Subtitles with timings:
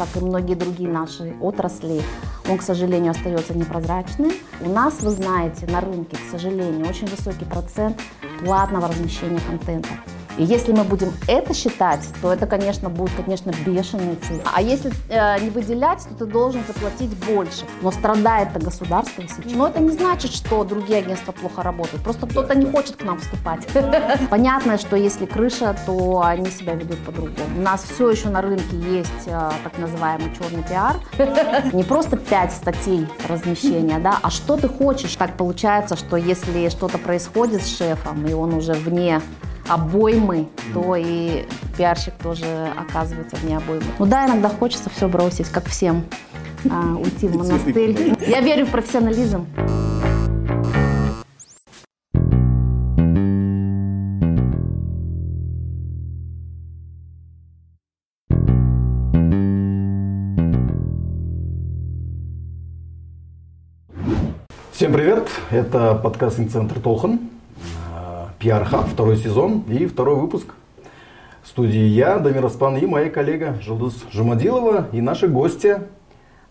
[0.00, 2.00] как и многие другие наши отрасли,
[2.48, 4.32] он, к сожалению, остается непрозрачным.
[4.62, 8.00] У нас, вы знаете, на рынке, к сожалению, очень высокий процент
[8.42, 9.90] платного размещения контента.
[10.38, 14.42] И если мы будем это считать, то это, конечно, будет, конечно, бешеные цифры.
[14.54, 17.64] А если э, не выделять, то ты должен заплатить больше.
[17.82, 19.52] Но страдает это государство сейчас.
[19.52, 22.02] Но это не значит, что другие агентства плохо работают.
[22.02, 23.66] Просто кто-то не хочет к нам вступать.
[24.30, 27.58] Понятно, что если крыша, то они себя ведут по-другому.
[27.58, 30.96] У нас все еще на рынке есть э, так называемый черный пиар.
[31.72, 35.14] Не просто пять статей размещения, да, а что ты хочешь.
[35.16, 39.20] Так получается, что если что-то происходит с шефом, и он уже вне
[39.68, 41.44] обоймы, то и
[41.76, 43.84] пиарщик тоже оказывается вне обоймы.
[43.98, 46.04] Ну да, иногда хочется все бросить, как всем,
[46.70, 48.16] а, уйти в монастырь.
[48.26, 49.46] Я верю в профессионализм.
[64.72, 67.20] Всем привет, это подкаст «Инцентр Толхан».
[68.40, 70.54] PR Hub, второй сезон и второй выпуск.
[71.42, 75.82] В студии я, Дамир Аспан и моя коллега Жылдус Жумадилова и наши гости.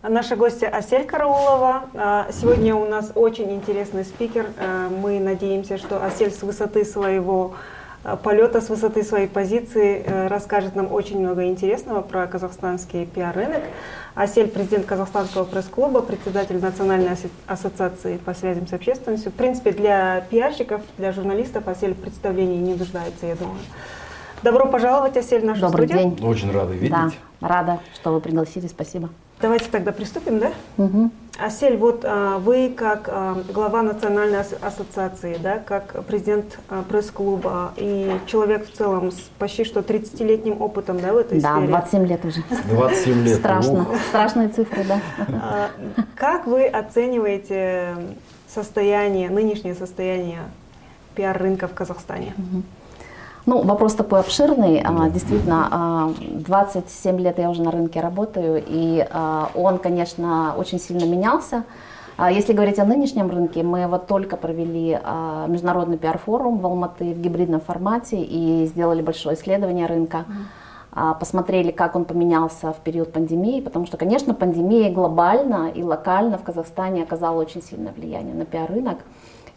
[0.00, 1.86] Наши гости Асель Караулова.
[1.94, 4.46] А, сегодня у нас очень интересный спикер.
[4.56, 7.79] А, мы надеемся, что Асель с высоты своего а,
[8.22, 13.62] полета, с высоты своей позиции расскажет нам очень много интересного про казахстанский пиар-рынок.
[14.14, 19.30] Асель, президент Казахстанского пресс-клуба, председатель Национальной ассоциации по связям с общественностью.
[19.30, 23.58] В принципе, для пиарщиков, для журналистов Асель в представлении не нуждается, я думаю.
[24.42, 26.16] Добро пожаловать, Асель, в нашу Добрый студию.
[26.16, 26.26] день.
[26.26, 26.90] Очень рады видеть.
[26.90, 27.10] Да,
[27.40, 29.10] рада, что вы пригласили, спасибо.
[29.40, 30.52] Давайте тогда приступим, да?
[30.76, 31.10] Угу.
[31.38, 38.18] Асель, вот а, вы как а, глава Национальной ассоциации, да, как президент а, пресс-клуба и
[38.26, 41.68] человек в целом с почти что 30-летним опытом да, в этой да, сфере.
[41.68, 42.42] 27 лет уже.
[42.68, 43.38] 27 лет.
[43.38, 43.82] Страшно.
[43.82, 43.88] Ух.
[44.08, 45.70] Страшные цифры, да.
[46.14, 47.94] Как вы оцениваете
[48.46, 50.40] состояние, нынешнее состояние
[51.14, 52.34] пиар-рынка в Казахстане?
[53.50, 54.80] Ну, вопрос такой обширный.
[54.84, 60.78] А, Действительно, а, 27 лет я уже на рынке работаю, и а, он, конечно, очень
[60.78, 61.64] сильно менялся.
[62.16, 67.12] А Если говорить о нынешнем рынке, мы вот только провели а, международный пиар-форум в Алматы
[67.12, 70.26] в гибридном формате и сделали большое исследование рынка.
[70.92, 76.38] А, Посмотрели, как он поменялся в период пандемии, потому что, конечно, пандемия глобально и локально
[76.38, 78.98] в Казахстане оказала очень сильное влияние на пиар-рынок.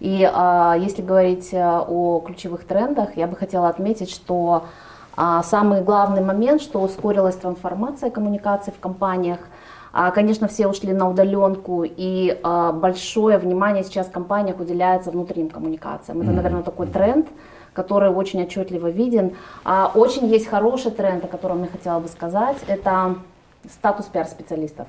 [0.04, 4.66] И а, если говорить а, о ключевых трендах, я бы хотела отметить, что
[5.16, 9.40] а, самый главный момент, что ускорилась трансформация коммуникаций в компаниях.
[9.94, 15.50] А, Конечно, все ушли на удаленку, и а, большое внимание сейчас в компаниях уделяется внутренним
[15.50, 16.22] коммуникациям.
[16.22, 17.28] Это, наверное, такой тренд,
[17.72, 19.38] который очень отчетливо виден.
[19.64, 23.16] А, Очень есть хороший тренд, о котором я хотела бы сказать, это
[23.70, 24.88] статус пиар-специалистов.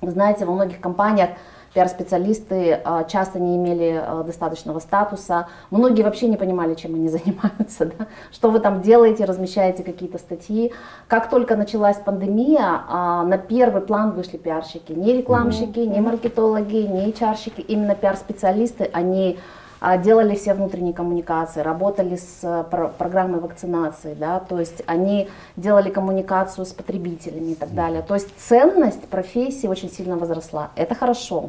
[0.00, 1.30] Вы знаете, во многих компаниях
[1.74, 5.48] пиар-специалисты а, часто не имели а, достаточного статуса.
[5.70, 7.86] Многие вообще не понимали, чем они занимаются.
[7.86, 8.06] Да?
[8.32, 10.72] Что вы там делаете, размещаете какие-то статьи.
[11.08, 14.92] Как только началась пандемия, а, на первый план вышли пиарщики.
[14.92, 18.90] Не рекламщики, не маркетологи, не HR-щики, именно пиар-специалисты.
[18.92, 19.38] Они
[19.80, 25.90] делали все внутренние коммуникации, работали с э, про- программой вакцинации, да, то есть они делали
[25.90, 28.02] коммуникацию с потребителями и так далее.
[28.02, 30.70] То есть ценность профессии очень сильно возросла.
[30.76, 31.48] Это хорошо.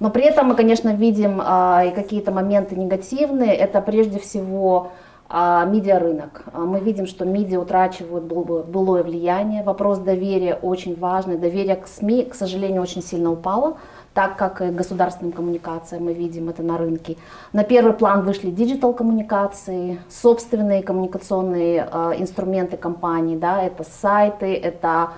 [0.00, 3.54] Но при этом мы, конечно, видим а, и какие-то моменты негативные.
[3.54, 4.92] Это прежде всего
[5.28, 6.44] а, медиарынок.
[6.52, 9.62] А, Мы видим, что медиа утрачивают был- былое влияние.
[9.62, 11.36] Вопрос доверия очень важный.
[11.36, 13.76] Доверие к СМИ, к сожалению, очень сильно упало
[14.14, 17.16] так как и государственным коммуникациям мы видим это на рынке.
[17.52, 25.12] На первый план вышли digital коммуникации, собственные коммуникационные э, инструменты компаний, да, это сайты, это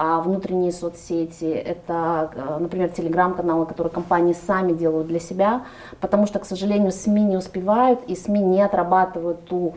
[0.00, 5.62] а, внутренние соцсети, это, э, например, телеграм-каналы, которые компании сами делают для себя,
[6.00, 9.74] потому что, к сожалению, СМИ не успевают и СМИ не отрабатывают ту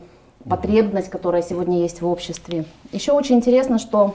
[0.48, 2.66] потребность, которая сегодня есть в обществе.
[2.92, 4.14] Еще очень интересно, что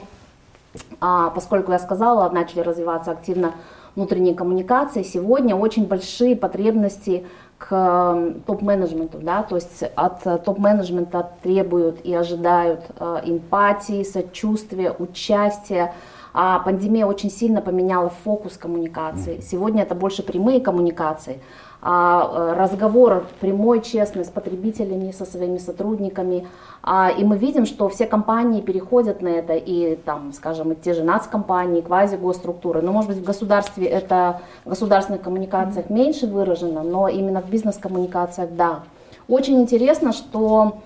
[1.01, 3.53] а, поскольку я сказала, начали развиваться активно
[3.97, 7.25] внутренние коммуникации, сегодня очень большие потребности
[7.57, 15.95] к топ-менеджменту, да, то есть от э, топ-менеджмента требуют и ожидают э, эмпатии, сочувствия, участия.
[16.39, 19.39] А пандемия очень сильно поменяла фокус коммуникации.
[19.41, 21.39] Сегодня это больше прямые коммуникации,
[21.79, 26.47] а, э, разговор прямой, честный с потребителями, со своими сотрудниками.
[26.81, 30.93] А, И мы видим, что все компании переходят на это, и там, скажем, и те
[30.93, 32.81] же нацкомпании, квази-госструктуры.
[32.81, 38.49] Но, может быть, в государстве это, в государственных коммуникациях меньше выражено, но именно в бизнес-коммуникациях,
[38.51, 38.79] да.
[39.27, 40.77] Очень интересно, что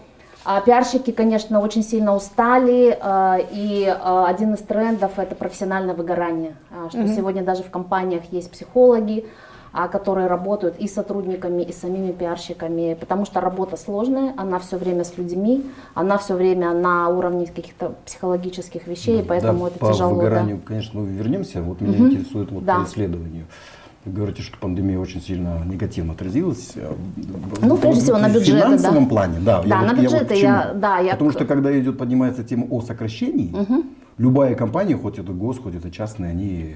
[0.43, 6.55] А пиарщики, конечно, очень сильно устали, а, и а, один из трендов это профессиональное выгорание,
[6.89, 7.15] что mm-hmm.
[7.15, 9.27] сегодня даже в компаниях есть психологи,
[9.87, 15.17] которые работают и сотрудниками, и самими пиарщиками, потому что работа сложная, она все время с
[15.17, 20.09] людьми, она все время на уровне каких-то психологических вещей, поэтому да, это по тяжело.
[20.09, 20.63] По выгоранию, да.
[20.65, 21.61] конечно, мы вернемся.
[21.61, 22.07] Вот меня угу.
[22.07, 22.79] интересует вот да.
[22.79, 23.45] по исследованию.
[24.03, 26.71] Вы говорите, что пандемия очень сильно негативно отразилась.
[26.75, 26.91] Э,
[27.61, 29.09] ну, прежде всего, на бюджеты, В финансовом да.
[29.09, 29.61] плане, да.
[29.61, 31.11] Да, я на вот, бюджеты я, я, да, я...
[31.11, 33.83] Потому что, когда идет, поднимается тема о сокращении, угу.
[34.17, 36.73] любая компания, хоть это гос, хоть это частная, они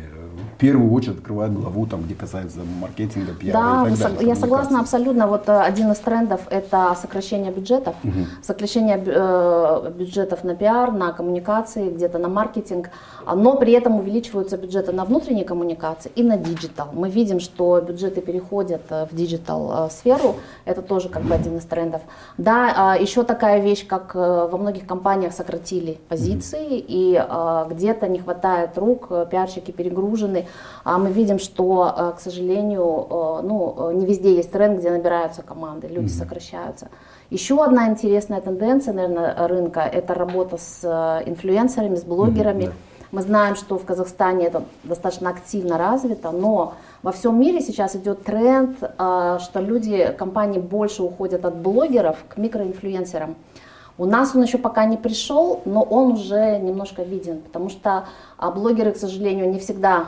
[0.56, 4.30] в первую очередь открывают главу, там, где касается маркетинга, пиара да, и так далее.
[4.30, 5.28] я согласна абсолютно.
[5.28, 7.96] Вот э, один из трендов– это сокращение бюджетов.
[8.04, 8.14] Угу.
[8.42, 12.90] Сокращение э, бюджетов на пиар, на коммуникации, где-то на маркетинг–
[13.34, 16.90] но при этом увеличиваются бюджеты на внутренние коммуникации и на digital.
[16.94, 20.36] Мы видим, что бюджеты переходят э, в digital э, сферу,
[20.66, 22.02] это тоже как бы один из трендов.
[22.38, 27.22] Да, а, еще такая вещь, как во многих компаниях сократили позиции, и
[27.70, 30.45] где-то не хватает рук, пиарщики перегружены.
[30.84, 33.08] А мы видим, что, к сожалению,
[33.44, 36.20] ну, не везде есть тренд, где набираются команды, люди mm-hmm.
[36.20, 36.90] сокращаются.
[37.30, 40.86] Еще одна интересная тенденция, наверное, рынка– это работа с
[41.26, 42.66] инфлюенсерами, с блогерами.
[42.66, 42.74] Mm-hmm,
[43.12, 48.24] мы знаем, что в Казахстане это достаточно активно развито, но во всем мире сейчас идет
[48.24, 53.36] тренд, что люди, компании больше уходят от блогеров к микроинфлюенсерам.
[53.98, 58.06] У нас он еще пока не пришел, но он уже немножко виден, потому что
[58.38, 60.08] а, блогеры, к сожалению, не всегда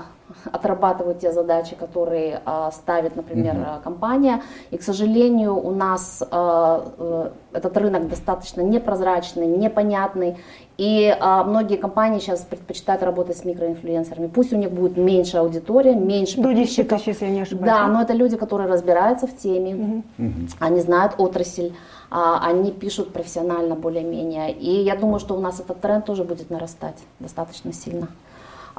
[0.51, 4.41] отрабатывают те задачи, которые э, ставит, например, uh компания.
[4.71, 6.25] И, к сожалению, у нас э,
[6.97, 10.37] э, этот рынок достаточно непрозрачный, непонятный.
[10.77, 14.27] И э, многие компании сейчас предпочитают работать с микроинфлюенсерами.
[14.27, 17.71] Пусть у них будет меньше аудитория, меньше До 10 тысяч, если я не ошибаюсь.
[17.71, 21.71] Да, но это люди, которые разбираются в теме, uh они знают отрасль
[22.09, 24.53] они пишут профессионально более-менее.
[24.53, 28.07] И я думаю, что у нас этот тренд тоже будет нарастать достаточно сильно.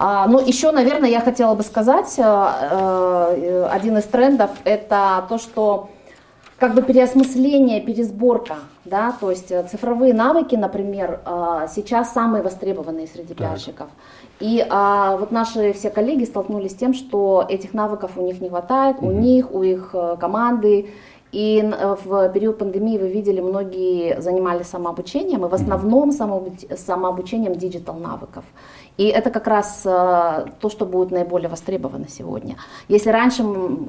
[0.00, 5.38] А, ну, еще, наверное, я хотела бы сказать, э, э, один из трендов– это то,
[5.38, 5.88] что
[6.56, 11.20] как бы переосмысление, пересборка, да, то есть э, цифровые навыки, например,
[11.68, 13.88] сейчас самые востребованные среди пиарщиков.
[14.38, 18.50] И а, вот наши все коллеги столкнулись с тем, что этих навыков у них не
[18.50, 19.08] хватает, угу.
[19.08, 20.90] у них, у их команды.
[21.32, 21.60] И
[22.04, 28.44] в период пандемии вы видели, многие занимались самообучением, и в основном самообучением digital навыков.
[28.98, 32.56] И это как раз э, то, что будет наиболее востребовано сегодня.
[32.88, 33.44] Если раньше,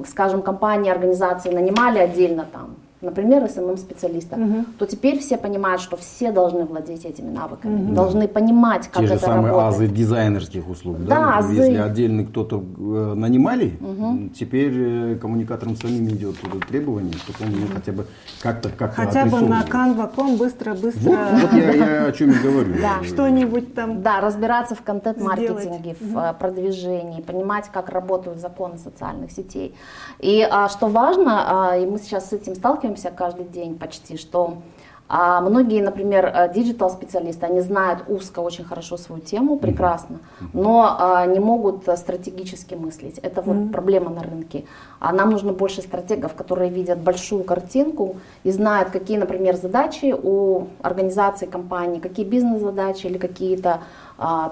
[0.08, 4.64] скажем, компании, организации нанимали отдельно там например, SMM-специалиста, угу.
[4.78, 7.94] то теперь все понимают, что все должны владеть этими навыками, угу.
[7.94, 9.74] должны понимать, как Те это же самые работает.
[9.74, 11.06] азы дизайнерских услуг, да?
[11.06, 11.54] да азы.
[11.54, 14.30] Если отдельно кто-то э, нанимали, угу.
[14.34, 16.36] теперь э, коммуникаторам самим идет
[16.68, 17.72] требование, чтобы он угу.
[17.74, 18.06] хотя бы
[18.42, 21.00] как-то как Хотя бы на Canva.com быстро-быстро...
[21.00, 22.74] Вот, вот я, я о чем и говорю.
[22.80, 23.02] Да.
[23.04, 26.38] Что-нибудь там Да, разбираться в контент-маркетинге, в угу.
[26.38, 29.74] продвижении, понимать, как работают законы социальных сетей.
[30.18, 34.16] И а, что важно, а, и мы сейчас с этим сталкиваемся, сталкиваемся каждый день почти,
[34.16, 34.58] что
[35.12, 40.20] а многие, например, э, digital-специалисты, они знают узко очень хорошо свою тему, прекрасно,
[40.52, 43.18] но а, не могут э, стратегически мыслить.
[43.18, 43.72] Это вот mm-hmm.
[43.72, 44.64] проблема на рынке.
[45.00, 50.66] А нам нужно больше стратегов, которые видят большую картинку и знают, какие, например, задачи у
[50.82, 53.78] организации, компании, какие бизнес-задачи или какие-то а,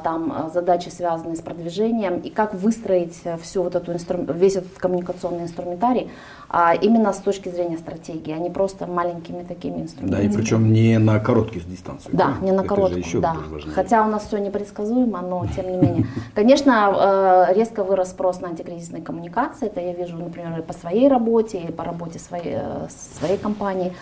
[0.03, 4.23] там а, задачи, связанные с продвижением, и как выстроить э, всю вот эту инстру...
[4.33, 6.11] весь этот коммуникационный инструментарий
[6.51, 10.23] а именно с точки зрения стратегии, а не просто маленькими такими инструментами.
[10.23, 12.15] Да, и причем не на коротких дистанциях.
[12.15, 12.47] Да, да?
[12.47, 13.37] не на коротких, да.
[13.75, 16.07] Хотя у нас все непредсказуемо, но тем не менее.
[16.35, 21.09] Конечно, э, резко вырос спрос на антикризисные коммуникации, это я вижу, например, и по своей
[21.09, 22.89] работе, и по работе своей, э,
[23.21, 23.93] своей компании.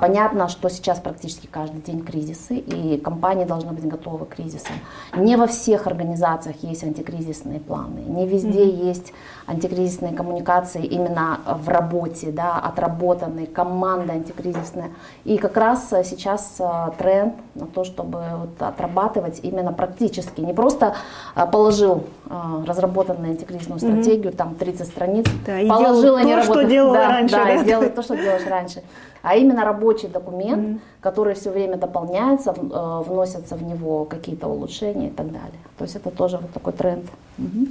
[0.00, 4.74] Понятно, что сейчас практически каждый день кризисы, и компании должны быть готовы к кризисам.
[5.16, 8.86] Не во всех организациях есть антикризисные планы, не везде mm-hmm.
[8.86, 9.12] есть
[9.46, 14.90] антикризисные коммуникации именно в работе, да, отработанные, команда антикризисная.
[15.24, 20.94] И как раз сейчас э, тренд на то, чтобы вот отрабатывать именно практически, не просто
[21.36, 24.36] э, положил э, разработанную антикризисную стратегию, mm-hmm.
[24.36, 27.36] там 30 страниц, да, положил, и делал то, что делал да, раньше.
[27.36, 28.82] Да, да, и то, что делаешь раньше
[29.24, 30.80] а именно рабочий документ, mm-hmm.
[31.00, 35.60] который все время дополняется, э, вносятся в него какие-то улучшения и так далее.
[35.78, 37.06] То есть это тоже вот такой тренд.
[37.38, 37.66] Угу.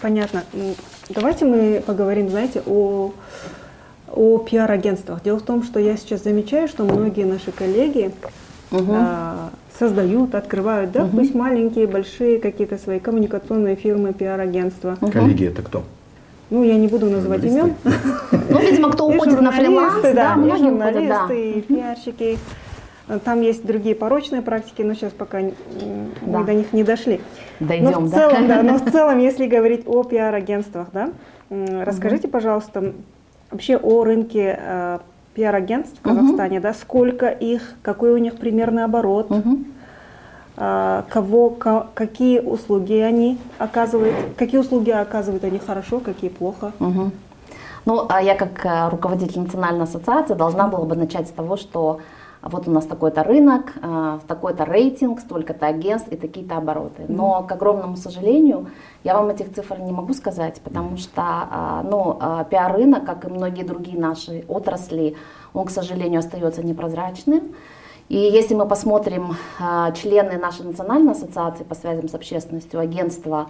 [0.00, 0.44] Понятно.
[1.08, 3.12] Давайте мы поговорим, знаете, о,
[4.12, 5.22] о пиар-агентствах.
[5.22, 8.12] Дело в том, что я сейчас замечаю, что многие наши коллеги
[8.70, 8.92] угу.
[8.92, 11.18] а, создают, открывают, да, угу.
[11.18, 14.98] пусть маленькие, большие какие-то свои коммуникационные фирмы, пиар-агентства.
[15.00, 15.10] Угу.
[15.10, 15.84] Коллеги это кто?
[16.50, 17.74] Ну, я не буду называть имен.
[18.50, 21.34] Ну, видимо, кто уходит на фриланс, да, многие уходят, да.
[21.34, 22.38] и пиарщики.
[23.24, 25.50] Там есть другие порочные практики, но сейчас пока да.
[26.26, 27.20] мы до них не дошли.
[27.58, 28.56] Дойдем, но в целом, да?
[28.56, 31.10] да, но в целом, если говорить о пиар-агентствах, да,
[31.50, 32.92] расскажите, пожалуйста,
[33.50, 34.98] вообще о рынке э,
[35.34, 39.30] пиар-агентств в Казахстане, да, сколько их, какой у них примерный оборот,
[40.56, 46.72] э, кого, ко, какие услуги они оказывают, какие услуги оказывают они хорошо, какие плохо.
[47.86, 52.00] Ну, а я как э, руководитель национальной ассоциации должна была бы начать с того, что
[52.50, 57.04] вот у нас такой-то рынок, э, такой-то рейтинг, столько-то агентств и такие-то обороты.
[57.08, 58.68] Но, к огромному сожалению,
[59.04, 62.18] я вам этих цифр не могу сказать, потому что э, ну,
[62.50, 65.16] пиар-рынок, как и многие другие наши отрасли,
[65.52, 67.54] он, к сожалению, остается непрозрачным.
[68.08, 69.36] И если мы посмотрим
[69.94, 73.48] члены нашей национальной ассоциации по связям с общественностью, агентства,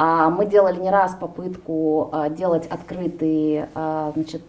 [0.00, 4.44] а мы делали не раз попытку а, делать открытые а, значит,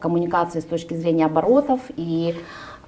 [0.00, 1.80] коммуникации с точки зрения оборотов.
[1.96, 2.36] И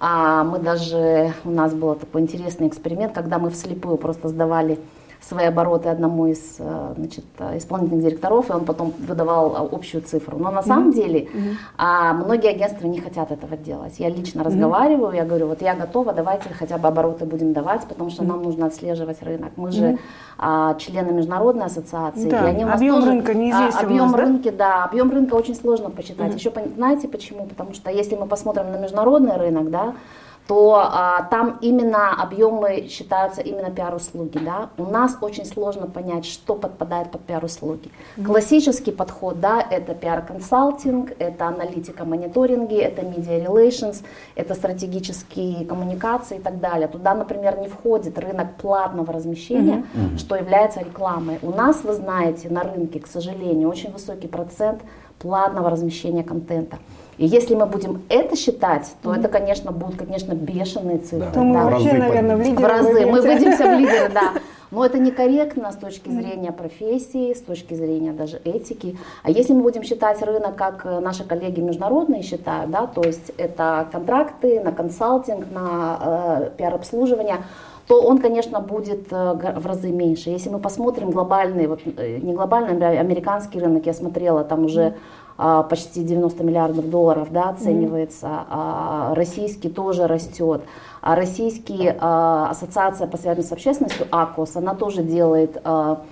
[0.01, 4.79] мы даже, у нас был такой интересный эксперимент, когда мы вслепую просто сдавали
[5.21, 10.39] свои обороты одному из э, значит, исполнительных директоров, и он потом выдавал э, общую цифру.
[10.39, 10.95] Но на самом mm-hmm.
[10.95, 11.55] деле mm-hmm.
[11.77, 13.99] А, многие агентства не хотят этого делать.
[13.99, 14.45] Я лично mm-hmm.
[14.45, 18.27] разговариваю, я говорю, вот я готова, давайте хотя бы обороты будем давать, потому что mm-hmm.
[18.27, 19.53] нам нужно отслеживать рынок.
[19.57, 19.73] Мы mm-hmm.
[19.73, 19.99] же
[20.39, 23.79] а, члены международной ассоциации, да, и они у нас объем тоже, рынка неизвестен.
[23.79, 24.57] А, объем нас, рынка, да?
[24.59, 26.33] да, объем рынка очень сложно посчитать.
[26.33, 26.39] Mm-hmm.
[26.39, 27.47] Еще знаете почему?
[27.47, 29.95] Потому что если мы посмотрим на международный рынок, да,
[30.47, 34.39] то а, там именно объемы считаются именно пиар-услуги.
[34.39, 34.71] Да?
[34.79, 37.91] У нас очень сложно понять, что подпадает под пиар-услуги.
[38.17, 38.25] Mm-hmm.
[38.25, 44.05] Классический подход, да, это пиар-консалтинг, это аналитика мониторинги, это media relations,
[44.37, 46.87] это стратегические коммуникации и так далее.
[46.87, 50.19] Туда, например, не входит рынок платного размещения, mm-hmm.
[50.19, 51.41] что является рекламой.
[51.43, 54.83] У нас, вы знаете, на рынке, к сожалению, очень высокий процент
[55.19, 56.79] платного размещения контента.
[57.19, 59.19] И если мы будем это считать, то mm-hmm.
[59.19, 61.21] это, конечно, будут, конечно, бешеные цифры.
[61.21, 61.31] Да.
[61.33, 61.65] То мы да.
[61.65, 62.63] вообще, разы наверное, в лидеры.
[62.63, 63.07] В разы.
[63.07, 64.33] Мы выйдемся в лидеры, да.
[64.71, 68.99] Но это некорректно с точки зрения профессии, с точки зрения даже этики.
[69.23, 73.87] А если мы будем считать рынок, как наши коллеги международные считают, да, то есть это
[73.93, 77.45] контракты на консалтинг, на э, пиар-обслуживание,
[77.87, 80.31] то он, конечно, будет э, в разы меньше.
[80.31, 84.95] Если мы посмотрим глобальный, вот э, не глобальный, а американский рынок, я смотрела, там уже
[85.37, 89.15] почти 90 миллиардов долларов да, оценивается, mm-hmm.
[89.15, 90.63] российский тоже растет.
[91.03, 96.03] А российский а, ассоциация по связям с общественностью, АКОС, она тоже делает а,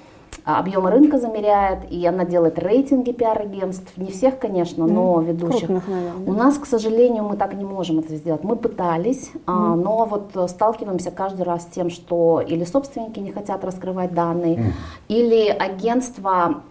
[0.45, 3.97] объемы рынка замеряет, и она делает рейтинги пиар-агентств.
[3.97, 5.67] Не всех, конечно, но mm, ведущих.
[5.67, 6.26] Крупных, наверное.
[6.26, 8.45] У нас, к сожалению, мы так не можем это сделать.
[8.45, 9.75] Мы пытались, mm.
[9.75, 14.73] но вот сталкиваемся каждый раз с тем, что или собственники не хотят раскрывать данные, mm.
[15.09, 16.62] или агентства,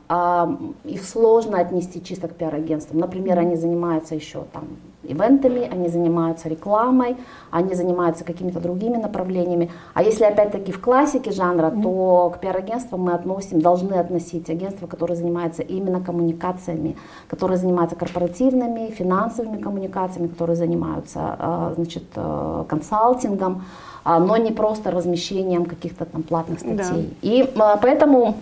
[0.83, 2.99] их сложно отнести чисто к пиар-агентствам.
[2.99, 4.67] Например, они занимаются еще там
[5.03, 7.17] ивентами, они занимаются рекламой,
[7.51, 9.69] они занимаются какими-то другими направлениями.
[9.93, 11.81] А если опять-таки в классике жанра, mm-hmm.
[11.81, 16.95] то к пиар-агентствам мы относим, должны относить агентства, которые занимаются именно коммуникациями,
[17.27, 23.63] которые занимаются корпоративными, финансовыми коммуникациями, которые занимаются а, значит, э, консалтингом,
[24.03, 26.77] а, но не просто размещением каких-то там платных статей.
[26.77, 27.15] Да.
[27.21, 28.35] И а, поэтому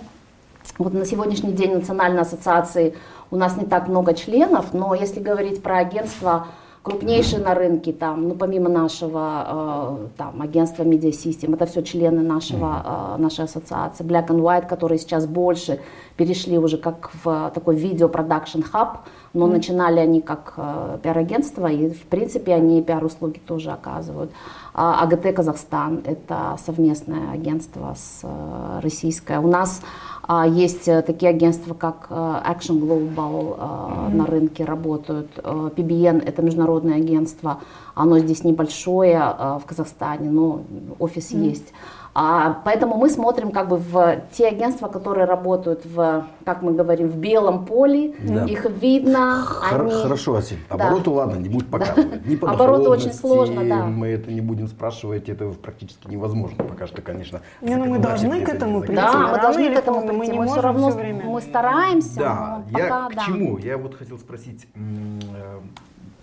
[0.78, 2.96] вот на сегодняшний день Национальной ассоциации
[3.32, 6.48] у нас не так много членов, но если говорить про агентства
[6.84, 12.24] крупнейшие на рынке, там, ну, помимо нашего э, там, агентства Media System, это все члены
[12.24, 15.80] нашего, э, нашей ассоциации, Black and White, которые сейчас больше
[16.18, 19.52] перешли уже как в такой видео продакшн хаб, но mm-hmm.
[19.52, 24.32] начинали они как э, пиар-агентство, и в принципе они пиар-услуги тоже оказывают.
[24.74, 29.40] А АГТ Казахстан– это совместное агентство с э, российское.
[29.40, 34.16] У нас а, есть э, такие агентства, как э, Action Global mm-hmm.
[34.16, 35.30] на рынке работают.
[35.38, 37.60] PBN– это международное агентство,
[37.96, 40.62] оно здесь небольшое в Казахстане, но
[41.00, 41.50] офис mm-hmm.
[41.50, 41.74] есть.
[42.14, 47.08] А, поэтому мы смотрим как бы в те агентства, которые работают в, как мы говорим,
[47.08, 48.44] в белом поле, да.
[48.46, 49.44] их видно.
[49.46, 49.92] Хор- они...
[49.92, 50.62] Хорошо, Василий.
[50.68, 51.12] Обороты, да.
[51.12, 52.26] ладно, не будем показывать.
[52.26, 53.86] Не Обороты очень сложно, да.
[53.86, 57.42] Мы это не будем спрашивать, это практически невозможно пока что, конечно.
[57.62, 58.96] Не, ну мы должны к этому прийти.
[58.96, 60.18] Да, мы должны к этому прийти.
[60.18, 61.24] Мы, не мы все равно все время.
[61.24, 62.20] мы стараемся.
[62.20, 63.24] Да, я пока, к да.
[63.26, 63.58] чему?
[63.58, 65.60] Я вот хотел спросить, э,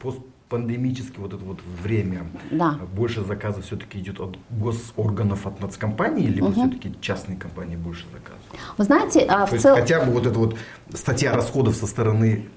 [0.00, 2.78] пост пандемическое вот это вот время да.
[2.94, 6.54] больше заказов все-таки идет от госорганов, от нацкомпаний, либо угу.
[6.54, 8.60] все-таки частные компании больше заказывают?
[8.76, 9.74] Вы знаете, а, в цел...
[9.74, 10.56] хотя бы вот эта вот
[10.94, 12.48] статья расходов со стороны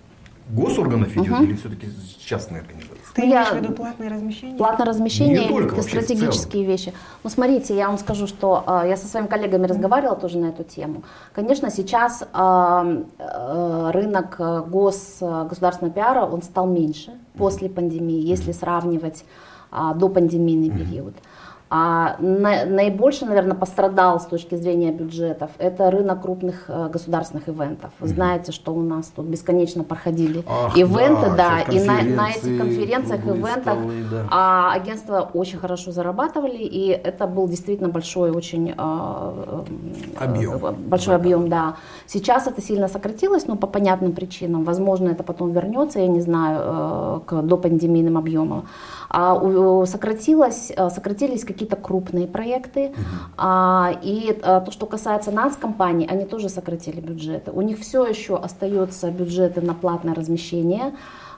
[0.50, 1.44] госорганов идет угу.
[1.44, 3.01] или все-таки частные организации?
[3.14, 4.58] Ты имеешь в виду платное размещение?
[4.58, 6.94] Платное размещение, это стратегические вещи.
[7.24, 10.64] Ну, смотрите, я вам скажу, что э, я со своими коллегами разговаривала тоже на эту
[10.64, 11.04] тему.
[11.34, 18.22] Конечно, сейчас э, э, рынок э, гос, э, государственного пиара, он стал меньше после пандемии,
[18.22, 19.26] если сравнивать
[19.72, 21.14] а, до пандемийный период.
[21.74, 27.92] А на, наибольше, наверное, пострадал с точки зрения бюджетов это рынок крупных э, государственных ивентов.
[28.02, 32.32] Вы знаете, что у нас тут бесконечно проходили Ах, ивенты, да, да и на, на
[32.32, 34.28] этих конференциях, ивентах столы, да.
[34.30, 39.64] а, агентства очень хорошо зарабатывали, и это был действительно большой очень э,
[40.20, 40.66] объем.
[40.66, 41.76] Э, большой объем, да.
[42.06, 44.66] Сейчас это сильно сократилось, но по понятным причинам.
[44.66, 48.66] Возможно, это потом вернется, я не знаю, э, к допандемийным объемам.
[49.14, 52.96] А, сократилось, э, сократились какие-то крупные проекты, угу.
[53.38, 57.52] а, и а, то, что касается нас, компаний, они тоже сократили бюджеты.
[57.52, 60.94] У них все еще остаются бюджеты на платное размещение,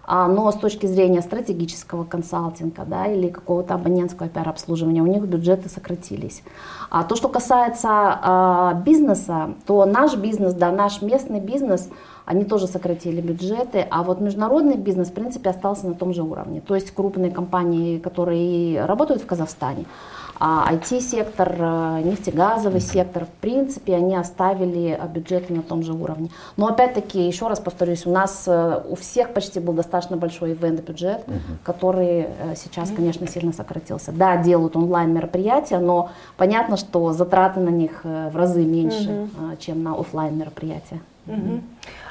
[0.07, 6.43] но с точки зрения стратегического консалтинга да, или какого-то абонентского пиар-обслуживания у них бюджеты сократились.
[6.89, 11.89] А то, что касается а, бизнеса, то наш бизнес, да, наш местный бизнес–
[12.25, 16.61] они тоже сократили бюджеты, а вот международный бизнес, в принципе, остался на том же уровне.
[16.61, 19.85] То есть крупные компании, которые работают в Казахстане,
[20.22, 26.29] а IT-сектор, э, нефтегазовый сектор, в принципе, они оставили э, бюджеты на том же уровне.
[26.57, 31.23] Но опять-таки, еще раз повторюсь, у нас э, у всех почти был достаточно большой ивент-бюджет,
[31.27, 31.35] угу.
[31.63, 34.11] который сейчас, конечно, сильно сократился.
[34.11, 39.57] Да, делают онлайн-мероприятия, но понятно, что затраты на них в разы меньше, угу.
[39.59, 40.99] чем на офлайн мероприятия.
[41.27, 41.61] Угу.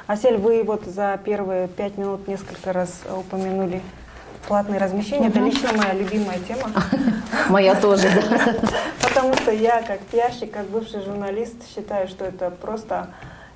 [0.07, 3.81] Асель, вы вот за первые пять минут несколько раз упомянули
[4.47, 5.29] платные размещения.
[5.29, 5.37] Угу.
[5.37, 6.69] Это лично моя любимая тема.
[7.49, 8.55] Моя тоже, да.
[9.01, 13.07] Потому что я, как пиарщик, как бывший журналист, считаю, что это просто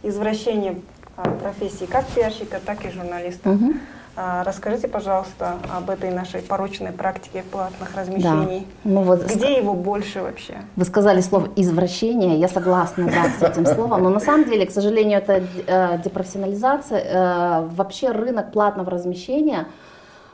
[0.03, 0.81] извращение
[1.15, 3.49] а, профессии как пиарщика, так и журналиста.
[3.49, 3.73] Угу.
[4.17, 8.65] Расскажите, пожалуйста, об этой нашей порочной практике платных размещений.
[8.83, 8.89] Да.
[8.89, 10.55] Ну, вот Где его больше вообще?
[10.75, 14.71] Вы сказали слово «извращение», я согласна да, с этим словом, но на самом деле, к
[14.71, 16.99] сожалению, это э, депрофессионализация.
[16.99, 19.67] Э, вообще рынок платного размещения,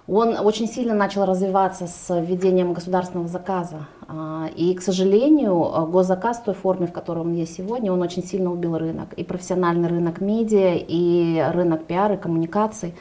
[0.08, 3.88] он очень сильно начал развиваться с введением государственного заказа.
[4.08, 8.24] А, и, к сожалению, госзаказ в той форме, в которой он есть сегодня, он очень
[8.24, 9.14] сильно убил рынок.
[9.14, 12.94] И профессиональный рынок медиа, и рынок пиара, и коммуникаций.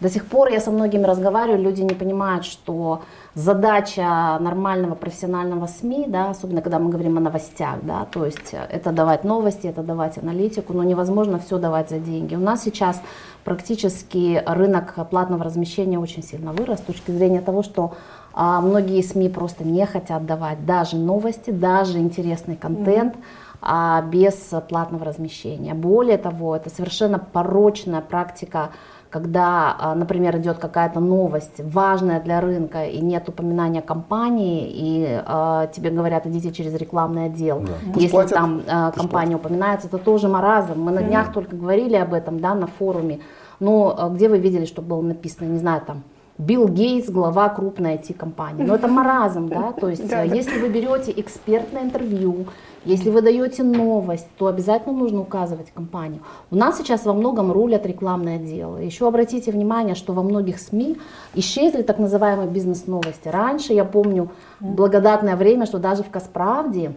[0.00, 3.02] До сих пор я со многими разговариваю, люди не понимают, что
[3.38, 8.90] задача нормального профессионального СМИ, да, особенно когда мы говорим о новостях, да, то есть это
[8.90, 12.34] давать новости, это давать аналитику, но невозможно все давать за деньги.
[12.34, 13.00] У нас сейчас
[13.44, 17.94] практически рынок платного размещения очень сильно вырос с точки зрения того, что
[18.34, 23.14] а, многие СМИ просто не хотят давать даже новости, даже интересный контент.
[23.14, 24.34] Mm-hmm а без
[24.68, 25.74] платного размещения.
[25.74, 28.70] Более того, это совершенно порочная практика
[29.10, 35.68] когда, а, например, идет какая-то новость важная для рынка и нет упоминания компании, и э,
[35.72, 37.60] тебе говорят, идите через рекламный отдел.
[37.60, 37.72] Да.
[37.94, 39.46] Если платят, там э, компания платят.
[39.46, 40.80] упоминается, это тоже маразм.
[40.80, 41.32] Мы на днях mm-hmm.
[41.32, 43.20] только говорили об этом да, на форуме.
[43.60, 46.02] Но где вы видели, что было написано, не знаю, там,
[46.38, 48.62] Билл Гейтс, глава крупной IT-компании.
[48.62, 52.46] Но это маразм, да, то есть если вы берете экспертное интервью,
[52.88, 56.22] если вы даете новость, то обязательно нужно указывать компанию.
[56.50, 58.80] У нас сейчас во многом рулят рекламные отделы.
[58.80, 60.96] Еще обратите внимание, что во многих СМИ
[61.34, 63.28] исчезли так называемые бизнес-новости.
[63.28, 66.92] Раньше, я помню, благодатное время, что даже в Касправде,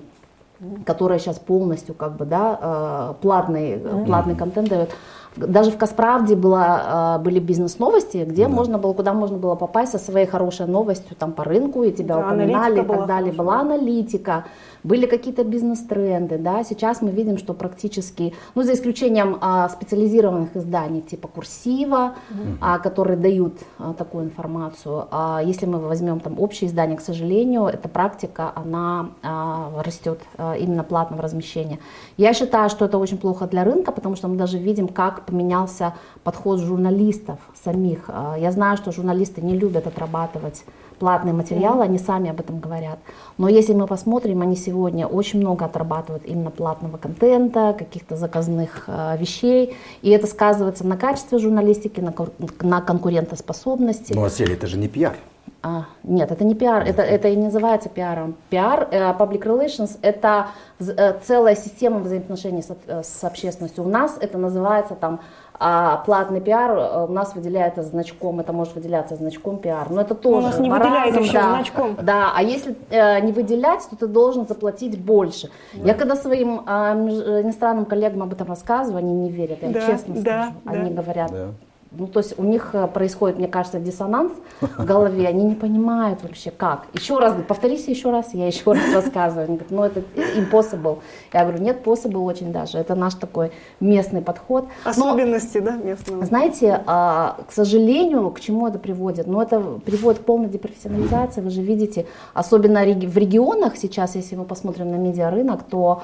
[0.85, 4.91] которая сейчас полностью как бы, да, э, платный, платный контент дает,
[5.35, 8.49] даже в Касправде было, были бизнес-новости, где да.
[8.49, 12.15] можно было, куда можно было попасть со своей хорошей новостью там, по рынку, и тебя
[12.15, 13.33] да, упоминали и так далее.
[13.33, 14.45] Была аналитика
[14.83, 21.01] были какие-то бизнес-тренды, да, сейчас мы видим, что практически, ну, за исключением а, специализированных изданий
[21.01, 22.57] типа Курсива, mm-hmm.
[22.61, 27.65] а, которые дают а, такую информацию, а если мы возьмем там общие издания, к сожалению,
[27.65, 31.79] эта практика, она а, растет а, именно платного размещения.
[32.17, 35.93] Я считаю, что это очень плохо для рынка, потому что мы даже видим, как поменялся
[36.23, 38.05] подход журналистов самих.
[38.07, 40.63] А, я знаю, что журналисты не любят отрабатывать
[41.01, 42.99] платные материалы, они сами об этом говорят.
[43.39, 49.17] Но если мы посмотрим, они сегодня очень много отрабатывают именно платного контента, каких-то заказных э,
[49.17, 52.13] вещей, и это сказывается на качестве журналистики, на,
[52.61, 54.13] на конкурентоспособности.
[54.13, 55.15] Ну, а это же не пиар.
[55.63, 58.35] А, нет, это не пиар, это, это и не называется пиаром.
[58.49, 60.47] Пиар, э, public relations, это
[60.79, 63.83] э, целая система взаимоотношений с, с общественностью.
[63.83, 65.19] У нас это называется там
[65.59, 69.89] а платный пиар э, у нас выделяется значком, это может выделяться значком пиар.
[69.89, 70.47] Но это тоже.
[70.47, 71.95] У нас не выделяют еще да, значком.
[72.01, 75.49] Да, а если э, не выделять, то ты должен заплатить больше.
[75.73, 75.89] Да.
[75.89, 80.15] Я когда своим э, иностранным коллегам об этом рассказываю, они не верят, я да, честно
[80.15, 80.55] да, скажу.
[80.65, 80.71] Да.
[80.71, 81.47] Они говорят, да
[81.91, 86.23] ну, то есть у них э, происходит, мне кажется, диссонанс в голове, они не понимают
[86.23, 86.87] вообще как.
[86.93, 89.47] Еще раз, повторись еще раз, я еще раз рассказываю.
[89.47, 90.03] Они говорят, ну это
[90.37, 90.99] impossible.
[91.33, 92.77] Я говорю, нет, possible очень даже.
[92.77, 93.51] Это наш такой
[93.81, 94.67] местный подход.
[94.85, 96.25] Особенности, Но, да, местного?
[96.25, 99.27] Знаете, а, к сожалению, к чему это приводит?
[99.27, 101.41] Ну это приводит к полной депрофессионализации.
[101.41, 106.03] Вы же видите, особенно в регионах сейчас, если мы посмотрим на медиарынок, то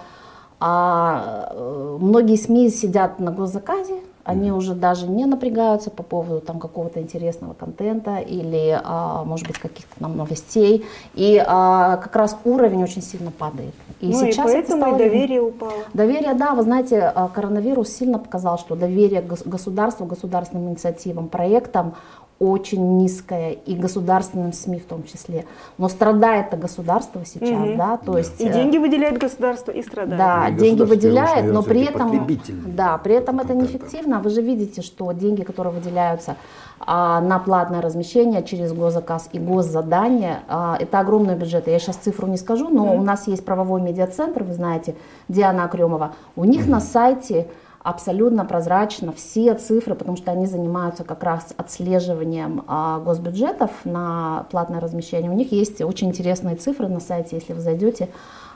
[0.59, 6.59] а, э, многие СМИ сидят на госзаказе, они уже даже не напрягаются по поводу там
[6.59, 10.85] какого-то интересного контента или, а, может быть, каких-то там новостей.
[11.15, 13.73] И а, как раз уровень очень сильно падает.
[14.01, 14.95] И ну сейчас и поэтому стало...
[14.95, 15.71] и доверие упало.
[15.93, 21.95] Доверие, да, вы знаете, а, коронавирус сильно показал, что доверие государству, государственным инициативам, проектам
[22.39, 25.45] очень низкая и государственным СМИ в том числе.
[25.77, 27.77] Но страдает это государство сейчас, угу.
[27.77, 28.39] да, то есть...
[28.39, 30.17] И э, деньги выделяет государство и страдает.
[30.17, 32.27] Да, и деньги выделяет, но при этом...
[32.75, 34.19] Да, при этом это неэффективно.
[34.19, 36.35] Вы же видите, что деньги, которые выделяются
[36.79, 41.71] а, на платное размещение через госзаказ и госзадание, а, это огромные бюджеты.
[41.71, 43.01] Я сейчас цифру не скажу, но угу.
[43.01, 44.95] у нас есть правовой медиацентр, вы знаете,
[45.27, 46.13] Диана Акремова.
[46.35, 46.71] У них угу.
[46.71, 47.47] на сайте
[47.87, 54.81] абсолютно прозрачно все цифры, потому что они занимаются как раз отслеживанием а, госбюджетов на платное
[54.81, 55.31] размещение.
[55.31, 58.09] У них есть очень интересные цифры на сайте, если вы зайдете,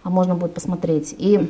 [0.03, 1.15] а можно будет посмотреть.
[1.17, 1.49] И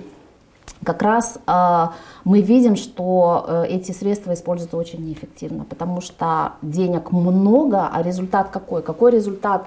[0.84, 1.88] как раз э,
[2.24, 8.50] мы видим, что э, эти средства используются очень неэффективно, потому что денег много, а результат
[8.50, 8.84] какой?
[8.84, 9.66] Какой результат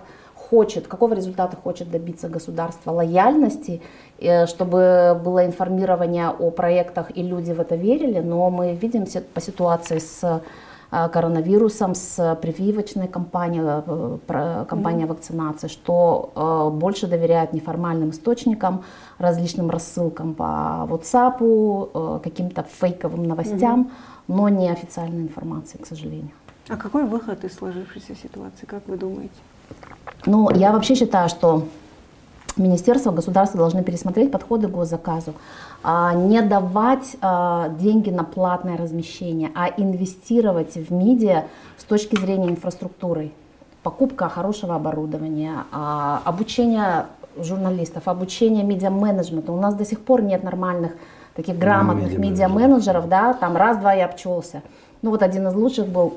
[0.50, 2.92] хочет, какого результата хочет добиться государство?
[2.92, 3.80] Лояльности
[4.18, 9.40] Э, чтобы было информирование о проектах и люди в это верили, но мы видим по
[9.40, 18.85] ситуации с э, коронавирусом, с прививочной кампанией, э, кампанией вакцинации, что больше доверяют неформальным источникам,
[19.18, 23.90] различным рассылкам по WhatsApp, каким-то фейковым новостям,
[24.28, 26.30] но не официальной информации, к сожалению.
[26.68, 29.35] А какой выход из сложившейся ситуации, как вы думаете?
[30.27, 31.64] Ну, я вообще считаю, что
[32.57, 35.35] Министерство, государство должны пересмотреть подходы к госзаказу,
[35.83, 41.44] а, не давать а, деньги на платное размещение, а инвестировать в медиа
[41.77, 43.33] с точки зрения инфраструктуры.
[43.83, 49.53] Покупка хорошего оборудования, а, обучение журналистов, обучение медиа-менеджмента.
[49.53, 50.92] У нас до сих пор нет нормальных
[51.35, 54.62] таких грамотных медиа-менеджеров, да, там раз-два и обчелся.
[55.03, 56.14] Ну вот один из лучших был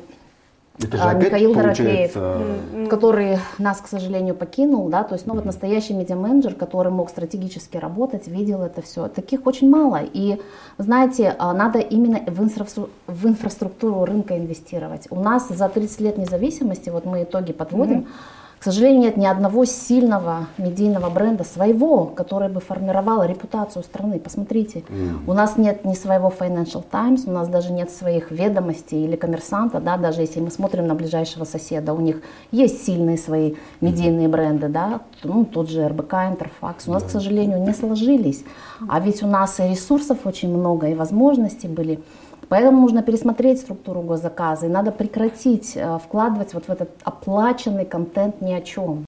[0.80, 5.44] это же а, Михаил Дорофеев, который нас, к сожалению, покинул, да, то есть, ну, вот
[5.44, 9.08] настоящий медиа-менеджер, который мог стратегически работать, видел это все.
[9.08, 10.02] Таких очень мало.
[10.14, 10.40] И,
[10.78, 15.08] знаете, а, надо именно в, инфра- в инфраструктуру рынка инвестировать.
[15.10, 19.26] У нас за 30 лет независимости, вот мы итоги подводим, mm-hmm к сожалению, нет ни
[19.26, 24.20] одного сильного медийного бренда своего, который бы формировал репутацию страны.
[24.20, 25.20] Посмотрите, mm.
[25.28, 29.80] у нас нет ни своего Financial Times, у нас даже нет своих ведомостей или коммерсанта,
[29.80, 34.70] да, даже если мы смотрим на ближайшего соседа, у них есть сильные свои медийные бренды,
[34.70, 36.88] да, ну, тот же РБК, Интерфакс.
[36.88, 38.44] У нас, к сожалению, не сложились.
[38.90, 42.00] А ведь у нас и ресурсов очень много, и возможностей были.
[42.50, 48.42] Поэтому нужно пересмотреть структуру госзаказа и надо прекратить э, вкладывать вот в этот оплаченный контент
[48.42, 49.06] ни о чем.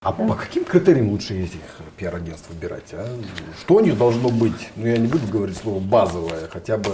[0.00, 0.26] А да.
[0.26, 1.60] по каким критериям лучше этих
[1.96, 2.92] пиар-агентств выбирать?
[2.92, 3.06] А?
[3.60, 4.70] Что у них должно быть?
[4.74, 6.90] Ну, я не буду говорить слово базовое, хотя бы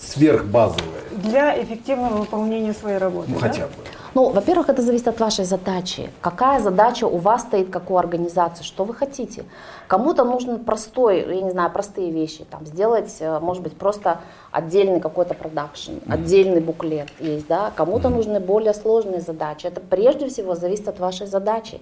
[0.00, 1.02] сверхбазовое.
[1.12, 3.30] Для эффективного выполнения своей работы.
[3.30, 3.48] Ну, да?
[3.48, 3.72] хотя бы.
[4.14, 6.10] Ну, во-первых, это зависит от вашей задачи.
[6.20, 9.44] Какая задача у вас стоит, как у организации, что вы хотите.
[9.86, 15.00] Кому-то нужно простой, я не знаю, простые вещи, там, сделать, э, может быть, просто отдельный
[15.00, 16.12] какой-то продакшн, mm-hmm.
[16.12, 17.70] отдельный буклет есть, да.
[17.76, 18.14] Кому-то mm-hmm.
[18.14, 19.66] нужны более сложные задачи.
[19.66, 21.80] Это прежде всего зависит от вашей задачи.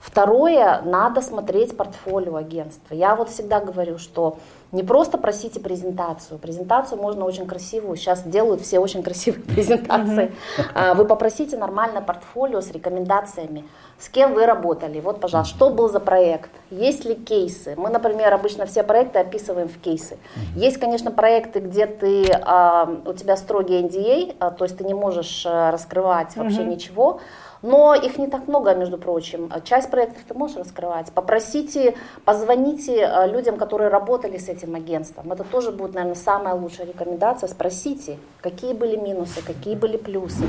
[0.00, 2.94] Второе, надо смотреть портфолио агентства.
[2.94, 4.38] Я вот всегда говорю, что
[4.72, 6.38] не просто просите презентацию.
[6.38, 7.96] Презентацию можно очень красивую.
[7.96, 10.32] Сейчас делают все очень красивые презентации.
[10.74, 13.68] А, вы попросите нормальное портфолио с рекомендациями.
[13.98, 15.00] С кем вы работали?
[15.00, 16.50] Вот, пожалуйста, что был за проект?
[16.70, 17.74] Есть ли кейсы?
[17.76, 20.16] Мы, например, обычно все проекты описываем в кейсы.
[20.56, 24.94] Есть, конечно, проекты, где ты, а, у тебя строгий NDA, а, то есть ты не
[24.94, 27.20] можешь раскрывать вообще ничего.
[27.62, 29.50] Но их не так много, между прочим.
[29.64, 31.12] Часть проектов ты можешь раскрывать.
[31.12, 31.94] Попросите,
[32.24, 35.30] позвоните э, людям, которые работали с этим агентством.
[35.32, 37.48] Это тоже будет, наверное, самая лучшая рекомендация.
[37.48, 40.44] Спросите, какие были минусы, какие были плюсы.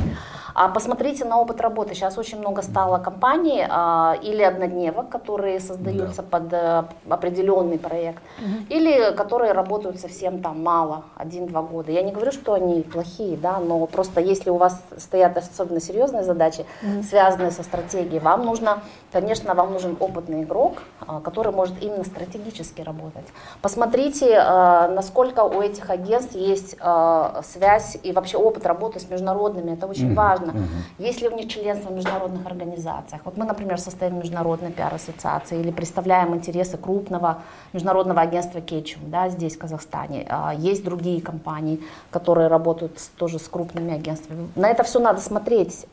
[0.53, 1.93] А посмотрите на опыт работы.
[1.95, 6.27] Сейчас очень много стало компаний а, или однодневок, которые создаются да.
[6.29, 8.65] под а, определенный проект, угу.
[8.69, 11.91] или которые работают совсем там мало, один-два года.
[11.91, 16.23] Я не говорю, что они плохие, да, но просто если у вас стоят особенно серьезные
[16.23, 17.00] задачи, угу.
[17.03, 22.81] Связанные со стратегией, вам нужно, конечно, вам нужен опытный игрок, а, который может именно стратегически
[22.81, 23.25] работать.
[23.61, 29.71] Посмотрите э, насколько у этих агентств есть э, связь и вообще опыт работы с международными.
[29.71, 30.15] Это очень mm-hmm.
[30.15, 30.51] важно.
[30.51, 31.03] Mm-hmm.
[31.05, 33.21] Есть ли у них членство в международных организациях?
[33.25, 37.39] Вот мы, например, состоим в международной пиар-ассоциации или представляем интересы крупного
[37.73, 40.27] международного агентства Кетчум да, здесь, в Казахстане.
[40.57, 41.79] Есть другие компании,
[42.11, 44.49] которые работают тоже с крупными агентствами.
[44.55, 45.85] На это все надо смотреть.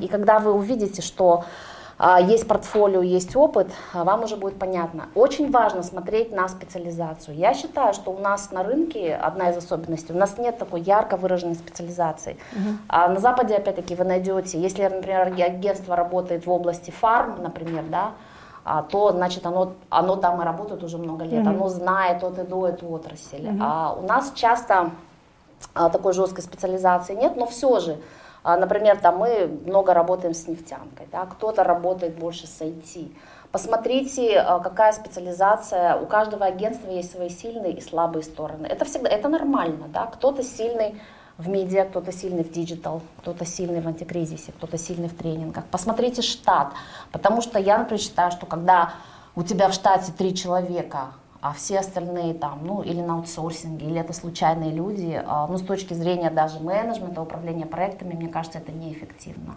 [0.00, 1.44] И когда вы увидите, что
[1.98, 5.08] а, есть портфолио, есть опыт, а, вам уже будет понятно.
[5.14, 7.36] Очень важно смотреть на специализацию.
[7.36, 11.16] Я считаю, что у нас на рынке одна из особенностей, у нас нет такой ярко
[11.16, 12.36] выраженной специализации.
[12.52, 12.76] Uh-huh.
[12.88, 18.10] А на Западе, опять-таки, вы найдете, если, например, агентство работает в области фарм, например, да,
[18.62, 21.50] а, то, значит, оно, оно там и работает уже много лет, uh-huh.
[21.50, 23.38] оно знает от и до эту отрасль.
[23.38, 23.58] Uh-huh.
[23.62, 24.90] А у нас часто
[25.72, 27.96] такой жесткой специализации нет, но все же
[28.54, 33.12] например, там мы много работаем с нефтянкой, да, кто-то работает больше с IT.
[33.50, 38.66] Посмотрите, а, какая специализация, у каждого агентства есть свои сильные и слабые стороны.
[38.66, 41.00] Это всегда, это нормально, да, кто-то сильный
[41.38, 45.64] в медиа, кто-то сильный в digital, кто-то сильный в антикризисе, кто-то сильный в тренингах.
[45.66, 46.68] Посмотрите штат,
[47.10, 48.94] потому что я, например, считаю, что когда
[49.34, 51.08] у тебя в штате три человека,
[51.46, 55.62] а все остальные там, ну, или на аутсорсинге, или это случайные люди, а, ну, с
[55.62, 59.54] точки зрения даже менеджмента, управления проектами, мне кажется, это неэффективно.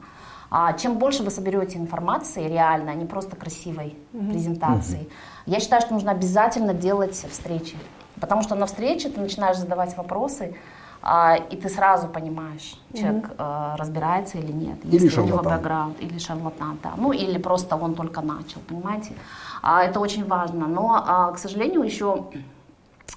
[0.52, 4.30] А чем больше вы соберете информации реально, а не просто красивой mm-hmm.
[4.30, 5.44] презентации, mm-hmm.
[5.48, 7.78] я считаю, что нужно обязательно делать встречи.
[8.20, 10.56] Потому что на встрече ты начинаешь задавать вопросы,
[11.02, 13.36] а, и ты сразу понимаешь, человек mm-hmm.
[13.38, 14.78] а, разбирается или нет.
[14.84, 16.94] Или если у него бэкграунд, или шарлатан, да.
[16.98, 19.14] Ну, или просто он только начал, понимаете?
[19.62, 20.68] А, это очень важно.
[20.68, 22.26] Но, а, к сожалению, еще,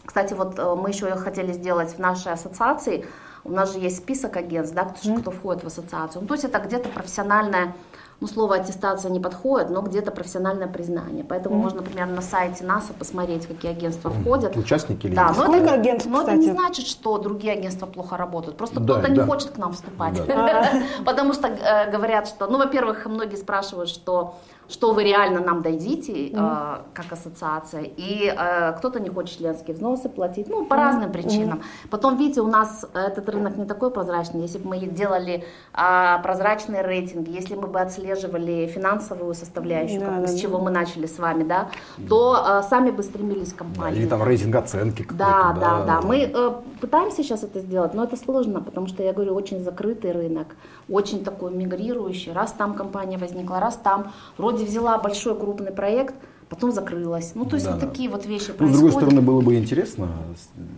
[0.04, 3.06] кстати, вот э, мы еще хотели сделать в нашей ассоциации,
[3.44, 5.20] у нас же есть список агентств, да, кто, mm-hmm.
[5.20, 6.22] кто входит в ассоциацию.
[6.22, 7.74] Ну, то есть это где-то профессиональная
[8.22, 11.24] ну, слово аттестация не подходит, но где-то профессиональное признание.
[11.28, 11.58] Поэтому mm-hmm.
[11.58, 14.20] можно, например, на сайте НАСА посмотреть, какие агентства mm-hmm.
[14.20, 14.56] входят.
[14.56, 16.36] Участники или да, но Сколько это, агентств, Но кстати?
[16.36, 18.56] это не значит, что другие агентства плохо работают.
[18.56, 19.14] Просто да, кто-то да.
[19.14, 20.22] не хочет к нам вступать.
[21.04, 24.36] Потому что э, говорят, что, ну, во-первых, многие спрашивают, что
[24.72, 26.78] что вы реально нам дадите, mm-hmm.
[26.78, 30.76] э, как ассоциация, и э, кто-то не хочет членские взносы платить, ну, по mm-hmm.
[30.76, 31.58] разным причинам.
[31.58, 31.88] Mm-hmm.
[31.90, 34.42] Потом, видите, у нас этот рынок не такой прозрачный.
[34.42, 40.20] Если бы мы делали э, прозрачные рейтинги, если мы бы отслеживали финансовую составляющую, да, как,
[40.22, 40.64] да, с чего да.
[40.64, 41.68] мы начали с вами, да,
[42.08, 44.00] то э, сами бы стремились к компании.
[44.00, 46.00] или там рейтинг оценки да, да, да, да.
[46.00, 50.12] Мы э, пытаемся сейчас это сделать, но это сложно, потому что, я говорю, очень закрытый
[50.12, 50.56] рынок,
[50.88, 52.32] очень такой мигрирующий.
[52.32, 56.14] Раз там компания возникла, раз там вроде вроде взяла большой крупный проект,
[56.48, 57.32] потом закрылась.
[57.34, 57.86] Ну, то есть да, вот да.
[57.86, 58.70] такие вот вещи происходят.
[58.70, 60.08] Ну, с другой стороны, было бы интересно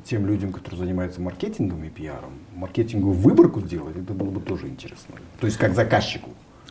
[0.04, 5.14] тем людям, которые занимаются маркетингом и пиаром, маркетинговую выборку сделать, это было бы тоже интересно.
[5.40, 6.30] То есть как заказчику.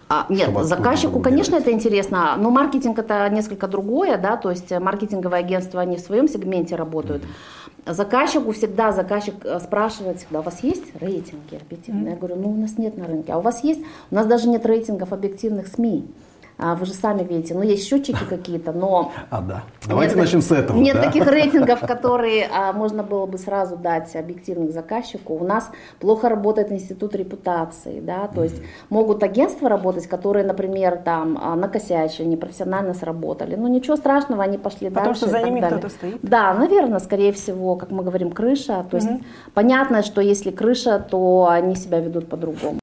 [0.09, 5.39] А, нет, заказчику, конечно, это интересно, но маркетинг это несколько другое, да, то есть маркетинговые
[5.39, 7.23] агентства, они в своем сегменте работают.
[7.23, 7.93] Mm-hmm.
[7.93, 12.05] Заказчику всегда, заказчик э, спрашивает всегда, у вас есть рейтинги объективные?
[12.05, 12.09] Mm-hmm.
[12.11, 13.33] Я говорю, ну у нас нет на рынке.
[13.33, 13.81] А у вас есть?
[14.11, 16.05] У нас даже нет рейтингов объективных СМИ.
[16.05, 16.32] А,
[16.75, 19.11] вы же сами видите, ну есть счетчики какие-то, но...
[19.29, 19.63] А, да.
[19.87, 20.77] Давайте нет, начнем с этого.
[20.77, 21.03] Нет да?
[21.03, 25.35] таких рейтингов, которые а, можно было бы сразу дать объективных заказчику.
[25.35, 31.39] У нас плохо работает институт репутации, да, то есть могут агентства работать, которые, например, там
[31.41, 33.55] а, накосячили, непрофессионально сработали.
[33.55, 35.21] Ну ничего страшного, они пошли Потому дальше.
[35.21, 36.19] Потому что за ними кто-то стоит?
[36.21, 38.85] Да, наверное, скорее всего, как мы говорим, крыша.
[38.89, 39.21] То есть угу.
[39.53, 42.79] понятно, что если крыша, то они себя ведут по-другому.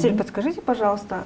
[0.00, 1.24] Василий, подскажите, пожалуйста,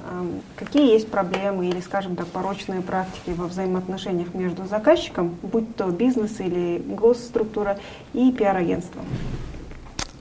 [0.57, 6.41] какие есть проблемы или, скажем так, порочные практики во взаимоотношениях между заказчиком, будь то бизнес
[6.41, 7.79] или госструктура,
[8.11, 9.05] и пиар-агентством?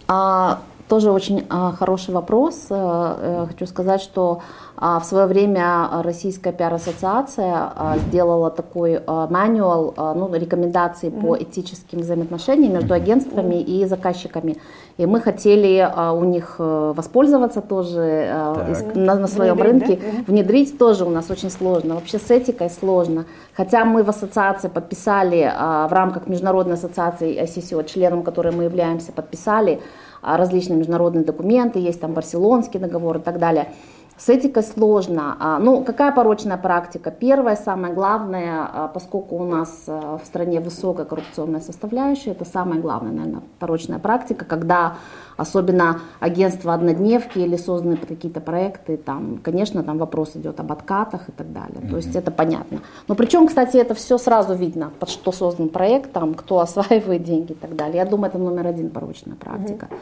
[0.07, 2.67] А, тоже очень а, хороший вопрос.
[2.71, 4.41] А, хочу сказать, что
[4.77, 11.21] а, в свое время Российская пиар-ассоциация а, сделала такой а, мануал, ну, рекомендаций mm-hmm.
[11.21, 13.83] по этическим взаимоотношениям между агентствами mm-hmm.
[13.83, 14.57] и заказчиками.
[14.97, 18.95] И мы хотели у них э, воспользоваться тоже так.
[18.95, 20.03] на, на своем внедрить, рынке.
[20.03, 20.33] Да?
[20.33, 21.97] Внедрить тоже у нас очень сложно.
[21.97, 23.25] Вообще с этикой сложно.
[23.57, 29.81] Хотя мы в ассоциации подписали, в рамках Международной ассоциации ICCO, членом которой мы являемся, подписали
[30.25, 33.69] различные международные документы, есть там Барселонский договор и так далее.
[34.17, 35.37] С этикой сложно.
[35.41, 37.11] А, ну, какая порочная практика?
[37.11, 42.81] Первое, самое главное, а, поскольку у нас а, в стране высокая коррупционная составляющая, это самая
[42.81, 44.99] главная, наверное, порочная практика, когда
[45.37, 51.33] особенно агентства однодневки или созданы какие-то проекты, там, конечно, там вопрос идет об откатах и
[51.33, 51.81] так далее.
[51.81, 51.91] Mm-hmm.
[51.91, 52.83] То есть это понятно.
[53.09, 57.51] Но причем, кстати, это все сразу видно, под что создан проект, там, кто осваивает деньги
[57.51, 57.97] и так далее.
[57.97, 59.87] Я думаю, это номер один порочная практика.
[59.91, 59.99] Mm-hmm.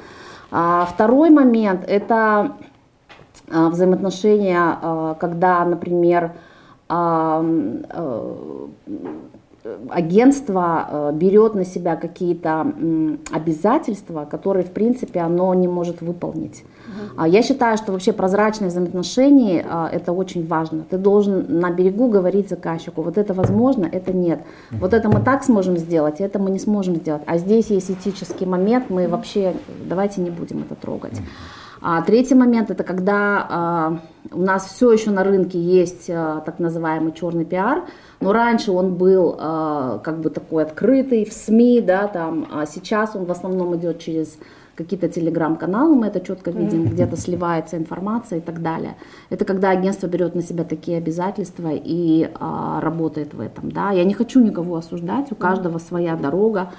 [0.55, 2.53] А, второй момент это
[3.53, 6.33] взаимоотношения, а, когда, например,
[9.91, 12.67] агентство э, берет на себя какие-то
[13.31, 16.65] обязательства, которые, в принципе, оно не может выполнить.
[17.17, 17.29] Uh-huh.
[17.29, 20.85] Я считаю, что вообще прозрачные взаимоотношения а,– это очень важно.
[20.91, 24.41] Ты должен на берегу говорить заказчику, вот это возможно, это нет.
[24.73, 27.23] Вот это мы так сможем сделать, это мы не сможем сделать.
[27.27, 29.55] А здесь есть этический момент, мы вообще
[29.89, 31.21] давайте не будем это трогать.
[31.83, 33.99] А третий момент это когда а,
[34.31, 37.83] у нас все еще на рынке есть а, так называемый черный пиар,
[38.21, 43.17] но раньше он был а, как бы такой открытый в СМИ, да, там, а сейчас
[43.17, 44.39] он в основном идет через
[44.77, 46.93] какие-то телеграм-каналы, мы это четко видим, mm-hmm.
[46.93, 48.97] где-то сливается информация и так далее.
[49.29, 53.91] Это когда агентство берет на себя такие обязательства и а, работает в этом, да.
[53.91, 55.89] Я не хочу никого осуждать, у каждого mm-hmm.
[55.89, 56.71] своя дорога.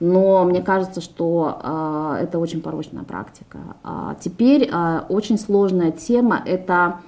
[0.00, 3.58] Но мне кажется, что э, это очень порочная практика.
[3.84, 7.00] А теперь э, очень сложная тема это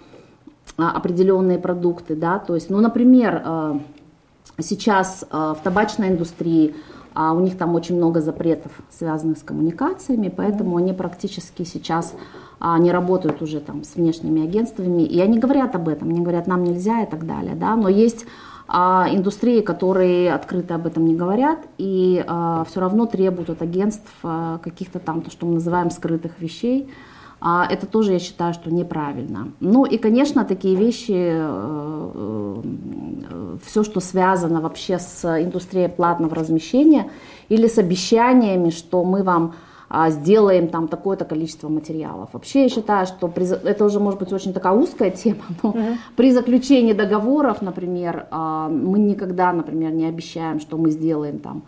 [0.77, 3.81] определенные продукты, да, то есть, ну, например,
[4.59, 6.75] сейчас в табачной индустрии
[7.15, 12.15] а у них там очень много запретов, связанных с коммуникациями, поэтому они практически сейчас
[12.59, 16.47] а, не работают уже там с внешними агентствами, и они говорят об этом, они говорят,
[16.47, 18.25] нам нельзя и так далее, да, но есть
[18.75, 24.11] а индустрии, которые открыто об этом не говорят и а, все равно требуют от агентств
[24.23, 26.91] а, каких-то там, то, что мы называем скрытых вещей.
[27.39, 29.53] А, это тоже я считаю, что неправильно.
[29.61, 37.11] Ну и, конечно, такие вещи, э, э, все, что связано вообще с индустрией платного размещения
[37.51, 39.55] или с обещаниями, что мы вам
[40.11, 42.31] сделаем там такое-то количество материалов.
[42.33, 45.97] Вообще я считаю, что при, это уже может быть очень такая узкая тема, но uh-huh.
[46.17, 51.63] при заключении договоров, например, а, мы никогда, например, не обещаем, что мы сделаем там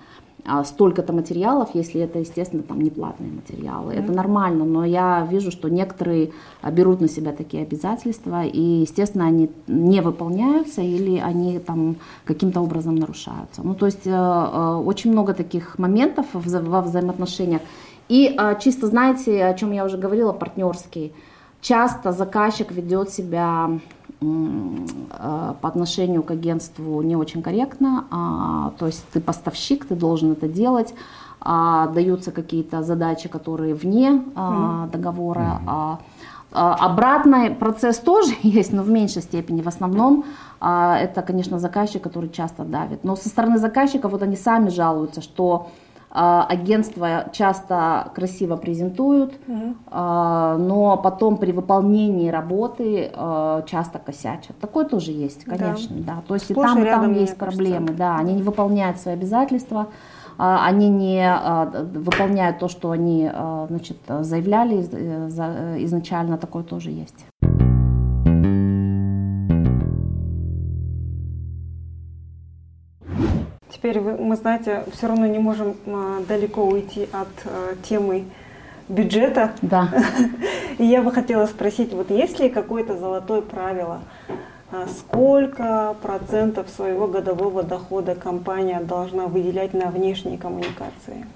[0.46, 3.92] а, столько-то материалов, если это, естественно, там не платные материалы.
[3.92, 4.04] Mm-hmm.
[4.04, 6.32] Это нормально, но я вижу, что некоторые
[6.70, 12.94] берут на себя такие обязательства, и, естественно, они не выполняются или они там каким-то образом
[12.96, 13.62] нарушаются.
[13.62, 17.62] Ну, то есть э, э, очень много таких моментов во взаимоотношениях.
[18.08, 21.12] И а, чисто, знаете, о чем я уже говорила, партнерский.
[21.60, 23.70] Часто заказчик ведет себя
[24.20, 30.32] а, по отношению к агентству не очень корректно, а, то есть ты поставщик, ты должен
[30.32, 30.94] это делать,
[31.42, 34.22] даются какие-то задачи, которые вне
[34.90, 35.98] договора.
[36.52, 39.60] Обратный процесс тоже есть, но в меньшей степени.
[39.60, 40.24] В основном
[40.58, 43.04] это, конечно, заказчик, который часто давит.
[43.04, 45.68] Но со стороны заказчика вот они сами жалуются, что
[46.14, 49.74] агентства часто красиво презентуют, угу.
[49.90, 54.56] но потом при выполнении работы а, часто косячат.
[54.58, 56.14] Такое тоже есть, конечно, да.
[56.14, 56.22] да.
[56.26, 58.16] То есть Сплошь и там, и там есть проблемы, да.
[58.16, 59.88] Они не выполняют свои обязательства,
[60.36, 61.28] они не
[61.98, 63.30] выполняют то, что они
[63.68, 67.24] значит, заявляли э, изначально, такое тоже есть.
[73.84, 78.24] Теперь мы, знаете, все равно не можем а, далеко уйти от а, темы
[78.88, 79.52] бюджета.
[79.60, 79.90] Да.
[80.78, 84.00] И я бы хотела спросить, вот есть ли какое-то золотое правило,
[84.72, 91.26] а, сколько процентов своего годового дохода компания должна выделять на внешние коммуникации?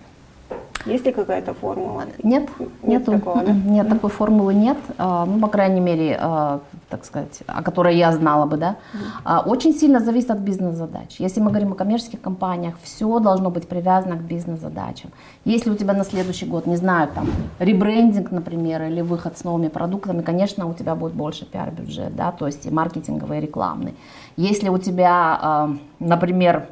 [0.87, 2.05] Есть ли какая-то формула?
[2.23, 2.49] Нет,
[2.83, 3.53] нет такого, да?
[3.53, 4.79] Нет, такой формулы нет.
[4.97, 8.77] А, ну, по крайней мере, а, так сказать, о которой я знала бы, да.
[9.25, 11.17] А, очень сильно зависит от бизнес-задач.
[11.19, 15.11] Если мы говорим о коммерческих компаниях, все должно быть привязано к бизнес-задачам.
[15.45, 17.27] Если у тебя на следующий год, не знаю, там,
[17.59, 22.47] ребрендинг, например, или выход с новыми продуктами, конечно, у тебя будет больше пиар-бюджет, да, то
[22.47, 23.95] есть и маркетинговый, и рекламный.
[24.37, 26.69] Если у тебя, например,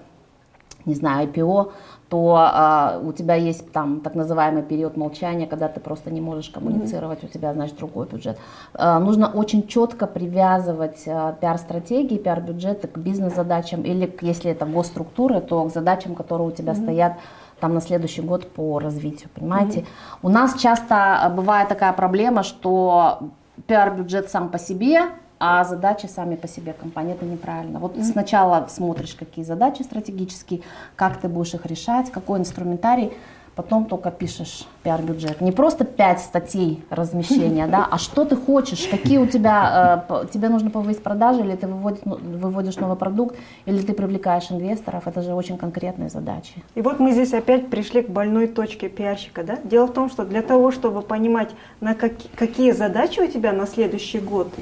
[0.87, 1.73] не знаю, IPO,
[2.09, 6.51] то а, у тебя есть там так называемый период молчания, когда ты просто не можешь
[6.51, 7.31] коммуницировать, mm-hmm.
[7.31, 8.39] у тебя, значит, другой бюджет.
[8.75, 15.41] А, нужно очень четко привязывать а, пиар-стратегии, пиар-бюджеты к бизнес-задачам или, к, если это госструктуры,
[15.41, 16.83] то к задачам, которые у тебя mm-hmm.
[16.83, 17.13] стоят
[17.59, 19.81] там на следующий год по развитию, понимаете?
[19.81, 20.19] Mm-hmm.
[20.23, 23.19] У нас часто бывает такая проблема, что
[23.67, 25.07] пиар-бюджет сам по себе
[25.39, 27.15] а задачи сами по себе компании.
[27.15, 27.79] Это неправильно.
[27.79, 30.61] Вот сначала смотришь, какие задачи стратегические,
[30.97, 33.13] как ты будешь их решать, какой инструментарий,
[33.57, 35.41] потом только пишешь пиар-бюджет.
[35.41, 40.51] Не просто пять статей размещения, да, а что ты хочешь, какие у тебя, э, тебе
[40.51, 43.35] нужно повысить продажи, или ты выводишь, ну, выводишь новый продукт,
[43.65, 46.63] или ты привлекаешь инвесторов, это же очень конкретные задачи.
[46.75, 49.57] И вот мы здесь опять пришли к больной точке пиарщика, да?
[49.65, 51.51] Дело в том, что для того, чтобы понимать,
[51.81, 54.53] на как, какие задачи у тебя на следующий год,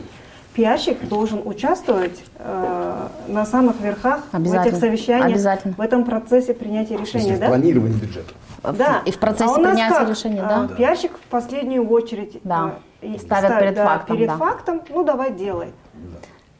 [0.54, 7.36] пиарщик должен участвовать э, на самых верхах в этих совещаниях, в этом процессе принятия решения,
[7.36, 7.48] да?
[7.48, 8.32] Планирование бюджета.
[8.62, 9.02] Да.
[9.04, 10.08] И в процессе а принятия как?
[10.08, 10.64] решения, да?
[10.64, 12.76] А, пиарщик в последнюю очередь да.
[13.02, 14.36] э, ставят, ставят перед, да, фактом, перед да.
[14.36, 15.72] фактом, ну давай делай.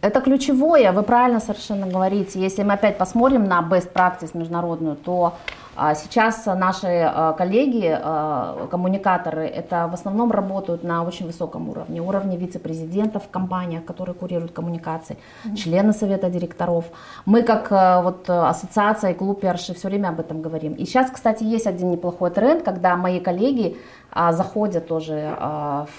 [0.01, 2.39] Это ключевое, вы правильно совершенно говорите.
[2.39, 5.35] Если мы опять посмотрим на best practice международную, то
[5.95, 12.37] сейчас наши а, коллеги, а, коммуникаторы, это в основном работают на очень высоком уровне, уровне
[12.37, 15.57] вице-президентов в компаниях, которые курируют коммуникации, mm-hmm.
[15.57, 16.85] члены совета директоров.
[17.27, 17.71] Мы как
[18.05, 20.75] вот ассоциация и клуб Перши все время об этом говорим.
[20.75, 23.77] И сейчас, кстати, есть один неплохой тренд, когда мои коллеги
[24.31, 25.37] заходят тоже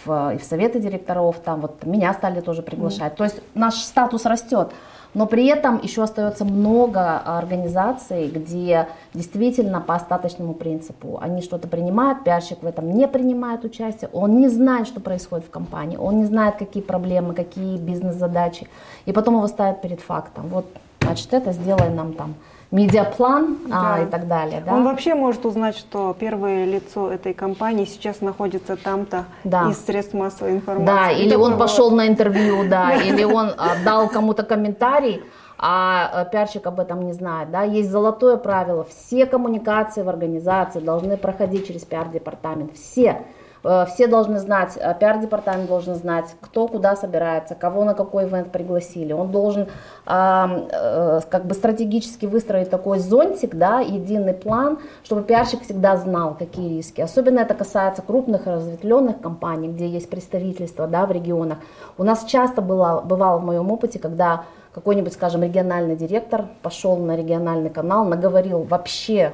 [0.05, 3.13] в, и в советы директоров, там вот меня стали тоже приглашать.
[3.13, 3.17] Mm-hmm.
[3.17, 4.71] То есть наш статус растет.
[5.15, 12.25] Но при этом еще остается много организаций, где действительно по остаточному принципу они что-то принимают,
[12.25, 16.25] пиарщик в этом не принимает участие, он не знает, что происходит в компании, он не
[16.25, 18.67] знает, какие проблемы, какие бизнес-задачи,
[19.05, 20.49] и потом его ставят перед фактом.
[20.49, 20.65] Вот,
[20.99, 22.35] значит, это сделай нам там
[22.75, 23.95] медиаплан а, да.
[23.95, 24.61] а, и так далее.
[24.65, 24.73] Да?
[24.73, 29.69] Он вообще может узнать, что первое лицо этой компании сейчас находится там-то да.
[29.69, 30.85] из средств массовой информации.
[30.85, 31.59] Да, или он бывает.
[31.59, 33.51] пошел на интервью, да, или он
[33.85, 35.23] дал кому-то комментарий,
[35.57, 37.49] а э, пиарщик об этом не знает.
[37.49, 37.63] Да?
[37.63, 43.21] Есть золотое правило, все коммуникации в организации должны проходить через пиар-департамент, все.
[43.65, 48.51] Э, все должны знать, э, пиар-департамент должен знать, кто куда собирается, кого на какой ивент
[48.51, 49.11] пригласили.
[49.11, 55.97] Он должен э, как бы стратегически выстроить такой зонтик, да, единый план, чтобы пиарщик всегда
[55.97, 57.01] знал, какие риски.
[57.01, 61.57] Особенно это касается крупных разветвленных компаний, где есть представительство да, в регионах.
[61.97, 64.43] У нас часто было, бывало в моем опыте, когда
[64.75, 69.31] какой-нибудь, скажем, региональный директор пошел на региональный канал, наговорил вообще,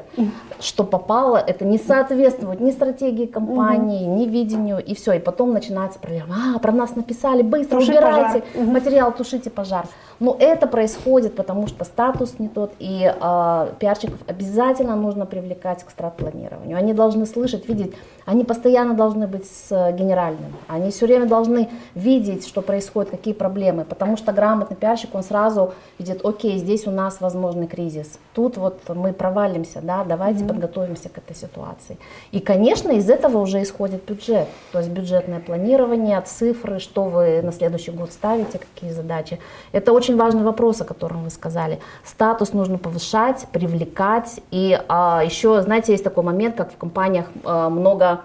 [0.60, 5.14] что попало, это не соответствует ни стратегии компании, ни видению, и все.
[5.14, 8.68] И потом начинается проблема, а, про нас написали, быстро Туши убирайте пожар.
[8.72, 9.88] материал, тушите пожар.
[10.20, 15.90] Но это происходит, потому что статус не тот, и э, пиарщиков обязательно нужно привлекать к
[15.90, 16.78] стратпланированию.
[16.78, 22.48] Они должны слышать, видеть, они постоянно должны быть с генеральным, они все время должны видеть,
[22.48, 27.22] что происходит, какие проблемы, потому что грамотный пиарщик, он сразу видит, окей, здесь у нас
[27.22, 30.48] возможный кризис, тут вот мы провалимся, да, давайте mm-hmm.
[30.48, 31.98] подготовимся к этой ситуации.
[32.32, 37.52] И, конечно, из этого уже исходит бюджет, то есть бюджетное планирование, цифры, что вы на
[37.52, 39.40] следующий год ставите, какие задачи.
[39.72, 41.80] Это очень важный вопрос, о котором вы сказали.
[42.04, 44.42] Статус нужно повышать, привлекать.
[44.52, 48.22] И а, еще, знаете, есть такой момент, как в компаниях а, много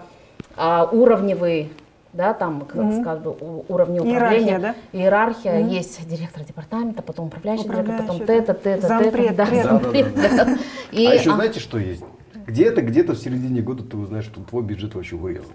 [0.57, 1.71] а, уровневый
[2.17, 3.65] да, там, как mm-hmm.
[3.69, 4.75] уровни управления, Иерархия, да?
[4.91, 5.69] иерархия, mm-hmm.
[5.69, 10.57] есть директор департамента, потом управляющий, управляющий директор, потом это, это, да, зампред, да, да, да.
[10.91, 11.35] И, а еще а...
[11.35, 12.03] знаете, что есть?
[12.47, 15.51] Где-то, где-то в середине года ты узнаешь, что твой бюджет вообще вырезал.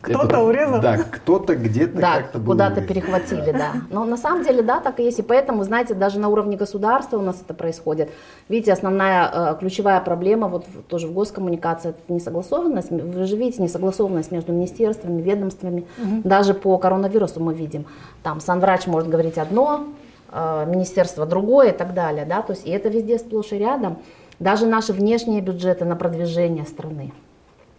[0.00, 0.80] Кто-то урезал?
[0.80, 3.72] Да, кто-то где-то да, как-то куда-то перехватили, да.
[3.90, 5.18] Но на самом деле, да, так и есть.
[5.18, 8.10] И поэтому, знаете, даже на уровне государства у нас это происходит.
[8.48, 12.92] Видите, основная э, ключевая проблема, вот тоже в госкоммуникации, это несогласованность.
[12.92, 15.86] Вы же видите несогласованность между министерствами, ведомствами.
[15.98, 16.20] Угу.
[16.22, 17.84] Даже по коронавирусу мы видим.
[18.22, 19.88] Там санврач может говорить одно,
[20.30, 23.98] э, министерство другое и так далее, да, то есть и это везде сплошь и рядом.
[24.38, 27.12] Даже наши внешние бюджеты на продвижение страны,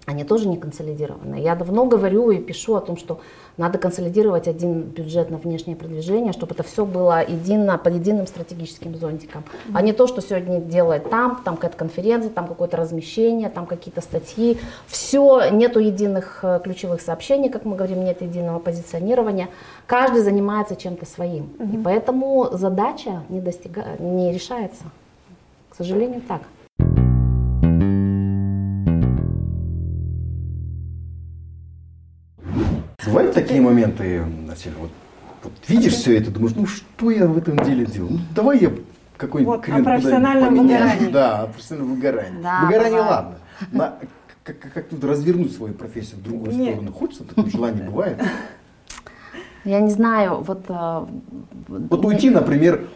[0.07, 1.35] они тоже не консолидированы.
[1.35, 3.19] Я давно говорю и пишу о том, что
[3.57, 8.95] надо консолидировать один бюджет на внешнее продвижение, чтобы это все было едино, под единым стратегическим
[8.95, 9.43] зонтиком.
[9.43, 9.71] Mm-hmm.
[9.73, 13.99] А не то, что сегодня делает там, там какая-то конференция, там какое-то размещение, там какие-то
[13.99, 14.57] статьи.
[14.87, 19.49] Все, нету единых э, ключевых сообщений, как мы говорим, нет единого позиционирования.
[19.87, 21.49] Каждый занимается чем-то своим.
[21.59, 21.73] Mm-hmm.
[21.73, 23.83] И поэтому задача не, достига...
[23.99, 24.83] не решается.
[25.77, 26.41] К сожалению, так.
[33.05, 34.89] Бывают такие моменты, Насиль, вот,
[35.43, 38.13] вот видишь все это, думаешь, ну что я в этом деле делаю?
[38.13, 38.71] Ну давай я
[39.17, 41.11] какой-нибудь вот, крен профессиональном выгорании.
[41.11, 42.41] Да, о профессиональном выгорании.
[42.41, 43.11] Да, выгорание бывает.
[43.11, 43.35] ладно.
[43.71, 43.93] На,
[44.43, 46.73] как, как, как тут развернуть свою профессию в другую Нет.
[46.73, 46.91] сторону?
[46.91, 48.19] Хочется, такое желание бывает?
[49.63, 50.65] Я не знаю, вот...
[50.69, 51.05] Э,
[51.67, 52.87] вот уйти, например,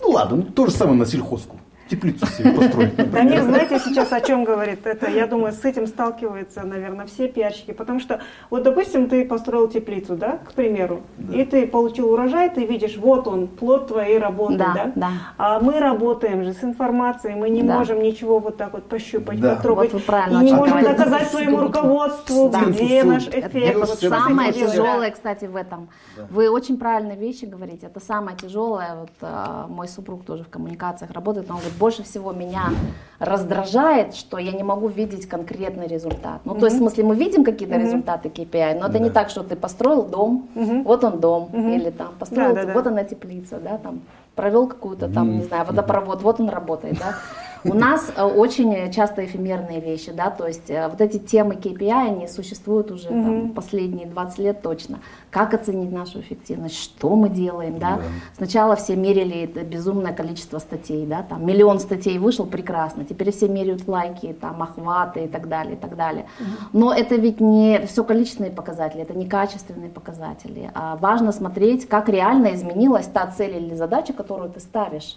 [0.00, 1.58] ну ладно, ну, то же самое на сельхозку
[1.88, 3.10] теплицу себе построить.
[3.10, 5.10] Да нет, знаете сейчас о чем говорит это?
[5.10, 8.20] Я думаю, с этим сталкиваются, наверное, все пиарщики, потому что,
[8.50, 11.34] вот, допустим, ты построил теплицу, да, к примеру, да.
[11.34, 14.92] и ты получил урожай, ты видишь, вот он, плод твоей работы, да, да?
[14.94, 15.10] да.
[15.36, 17.78] А мы работаем же с информацией, мы не да.
[17.78, 19.56] можем ничего вот так вот пощупать, да.
[19.56, 22.64] потрогать, вот и не можем доказать своему руководству, да.
[22.64, 23.54] где наш эффект.
[23.54, 25.88] Это вот самое тяжелое, кстати, в этом.
[26.16, 26.26] Да.
[26.30, 31.10] Вы очень правильные вещи говорите, это самое тяжелое, вот а, мой супруг тоже в коммуникациях
[31.12, 32.70] работает, он говорит, больше всего меня
[33.18, 36.40] раздражает, что я не могу видеть конкретный результат.
[36.44, 36.60] Ну, mm-hmm.
[36.60, 37.84] то есть, в смысле, мы видим какие-то mm-hmm.
[37.84, 38.98] результаты KPI, но это да.
[38.98, 40.82] не так, что ты построил дом, mm-hmm.
[40.84, 41.76] вот он дом, mm-hmm.
[41.76, 42.90] или там построил, да, да, вот да.
[42.90, 44.00] она теплица, да, там
[44.36, 45.34] провел какую-то там, mm-hmm.
[45.34, 47.16] не знаю, водопровод, вот он работает, да.
[47.70, 52.08] У нас э, очень часто эфемерные вещи, да, то есть э, вот эти темы KPI,
[52.08, 55.00] они существуют уже там, последние 20 лет точно.
[55.30, 57.96] Как оценить нашу эффективность, что мы делаем, да.
[57.96, 58.02] да.
[58.36, 63.04] Сначала все мерили это безумное количество статей, да, там миллион статей вышел, прекрасно.
[63.04, 66.26] Теперь все меряют лайки, там охваты и так далее, и так далее.
[66.72, 70.70] Но это ведь не все количественные показатели, это не качественные показатели.
[70.74, 75.16] А важно смотреть, как реально изменилась та цель или задача, которую ты ставишь.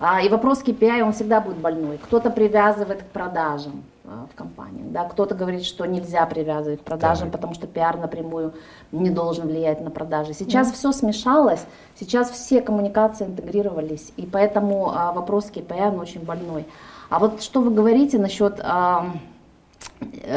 [0.00, 1.91] А, и вопрос KPI, он всегда будет больной.
[1.98, 7.30] Кто-то привязывает к продажам а, в компании, да, кто-то говорит, что нельзя привязывать к продажам,
[7.30, 7.40] так.
[7.40, 8.54] потому что пиар напрямую
[8.90, 10.34] не должен влиять на продажи.
[10.34, 10.74] Сейчас mm.
[10.74, 11.64] все смешалось,
[11.98, 16.66] сейчас все коммуникации интегрировались, и поэтому а, вопрос KPI, он очень больной.
[17.10, 19.10] А вот что вы говорите насчет а,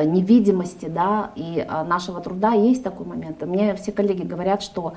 [0.06, 3.42] невидимости, да, и а, нашего труда, есть такой момент.
[3.42, 4.94] Мне все коллеги говорят, что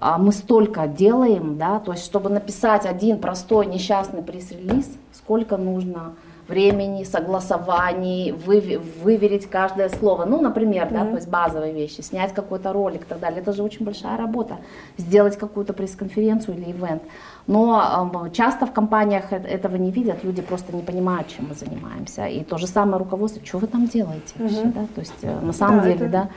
[0.00, 4.86] а мы столько делаем, да, то есть чтобы написать один простой несчастный пресс-релиз,
[5.24, 6.12] сколько нужно
[6.48, 10.26] времени, согласований, вы, выверить каждое слово.
[10.26, 10.92] Ну, например, mm-hmm.
[10.92, 13.40] да, то есть базовые вещи, снять какой-то ролик и так далее.
[13.40, 14.56] Это же очень большая работа.
[14.98, 17.02] Сделать какую-то пресс-конференцию или ивент.
[17.46, 22.26] Но э, часто в компаниях этого не видят, люди просто не понимают, чем мы занимаемся.
[22.26, 24.72] И то же самое руководство, что вы там делаете вообще, mm-hmm.
[24.74, 24.86] да?
[24.94, 26.08] То есть э, на самом да, деле, это...
[26.08, 26.28] да,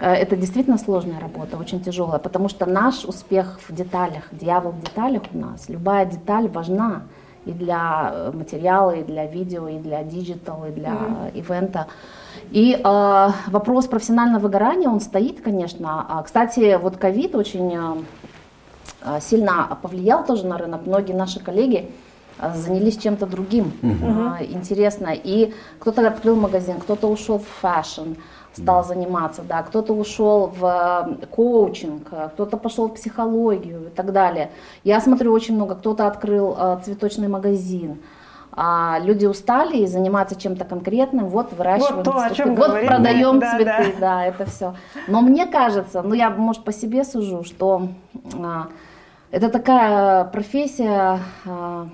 [0.00, 4.80] э, это действительно сложная работа, очень тяжелая, потому что наш успех в деталях, дьявол в
[4.82, 7.02] деталях у нас, любая деталь важна
[7.46, 11.38] и для э, материала, и для видео, и для digital, и для mm-hmm.
[11.38, 11.86] ивента.
[12.50, 16.06] И э, вопрос профессионального выгорания, он стоит, конечно.
[16.08, 17.76] А, кстати, вот ковид очень
[19.02, 20.86] э, сильно повлиял тоже на рынок.
[20.86, 21.90] Многие наши коллеги
[22.38, 24.40] э, занялись чем-то другим, mm-hmm.
[24.40, 25.08] э, интересно.
[25.12, 28.14] И кто-то открыл магазин, кто-то ушел в fashion,
[28.56, 34.50] стал заниматься, да, кто-то ушел в э, коучинг, кто-то пошел в психологию и так далее.
[34.84, 37.98] Я смотрю очень много, кто-то открыл э, цветочный магазин,
[38.56, 42.68] а люди устали и заниматься чем-то конкретным, вот выращиваем вот то, цветы, о чем вот
[42.68, 42.88] говорим.
[42.88, 44.00] продаем да, цветы, да.
[44.00, 44.74] да, это все.
[45.08, 47.88] Но мне кажется, ну я, может, по себе сужу, что
[48.40, 48.68] а,
[49.32, 51.88] это такая профессия а,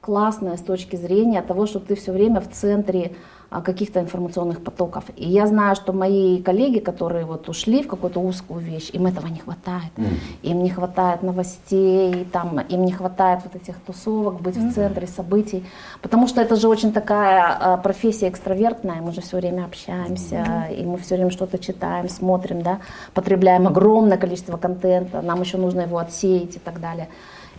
[0.00, 3.16] классная с точки зрения того, что ты все время в центре
[3.60, 5.04] каких-то информационных потоков.
[5.16, 9.26] И я знаю, что мои коллеги, которые вот ушли в какую-то узкую вещь, им этого
[9.28, 9.92] не хватает.
[9.96, 10.06] Mm.
[10.42, 14.70] Им не хватает новостей, там, им не хватает вот этих тусовок, быть mm.
[14.70, 15.64] в центре событий.
[16.02, 20.76] Потому что это же очень такая а, профессия экстравертная, мы же все время общаемся, mm.
[20.76, 22.78] и мы все время что-то читаем, смотрим, да,
[23.12, 27.08] потребляем огромное количество контента, нам еще нужно его отсеять и так далее.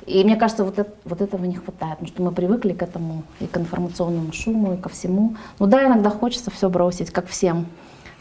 [0.05, 3.23] И мне кажется, вот, это, вот этого не хватает, потому что мы привыкли к этому
[3.39, 5.35] и к информационному шуму, и ко всему.
[5.57, 7.65] Ну да, иногда хочется все бросить, как всем,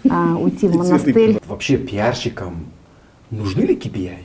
[0.08, 1.38] а, уйти в монастырь.
[1.46, 2.66] Вообще пиарщикам
[3.30, 4.16] нужны ли KPI?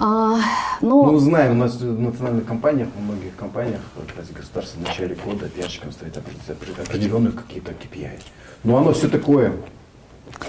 [0.00, 0.38] А,
[0.80, 5.16] ну, ну, знаем, у нас в национальных компаниях, в многих компаниях, в государстве в начале
[5.16, 8.20] года пиарщикам стоит определенные какие-то KPI.
[8.64, 9.52] Но оно все такое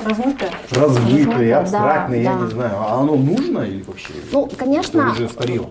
[0.05, 0.51] Размытое?
[0.71, 2.45] Размытое, абстрактное, да, я да.
[2.45, 2.75] не знаю.
[2.77, 4.13] А оно нужно или вообще?
[4.32, 5.01] Ну, конечно.
[5.01, 5.69] Это уже старил.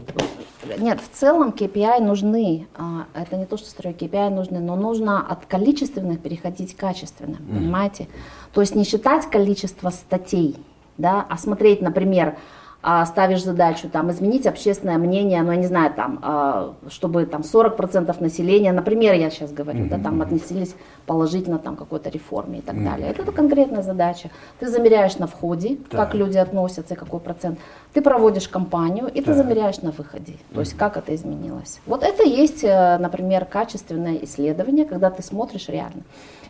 [0.79, 2.67] Нет, в целом KPI нужны.
[2.77, 7.41] А, это не то, что строю KPI нужны, но нужно от количественных переходить к качественным,
[7.41, 7.57] mm.
[7.57, 8.09] понимаете?
[8.53, 10.57] То есть не считать количество статей,
[10.99, 12.37] да, а смотреть, например,
[12.81, 18.21] ставишь задачу там, изменить общественное мнение, ну, я не знаю, там, а, чтобы там 40%
[18.21, 19.89] населения, например, я сейчас говорю, mm-hmm.
[19.89, 22.85] да, там отнеслись положительно там какой-то реформе и так mm-hmm.
[22.85, 23.11] далее.
[23.11, 24.31] Это, это конкретная задача.
[24.61, 25.99] Ты замеряешь на входе, да.
[25.99, 27.59] как люди относятся и какой процент.
[27.95, 29.27] Ты проводишь кампанию и да.
[29.27, 30.79] ты замеряешь на выходе, то есть mm-hmm.
[30.79, 31.81] как это изменилось.
[31.87, 36.03] Вот это есть, э, например, качественное исследование, когда ты смотришь реально.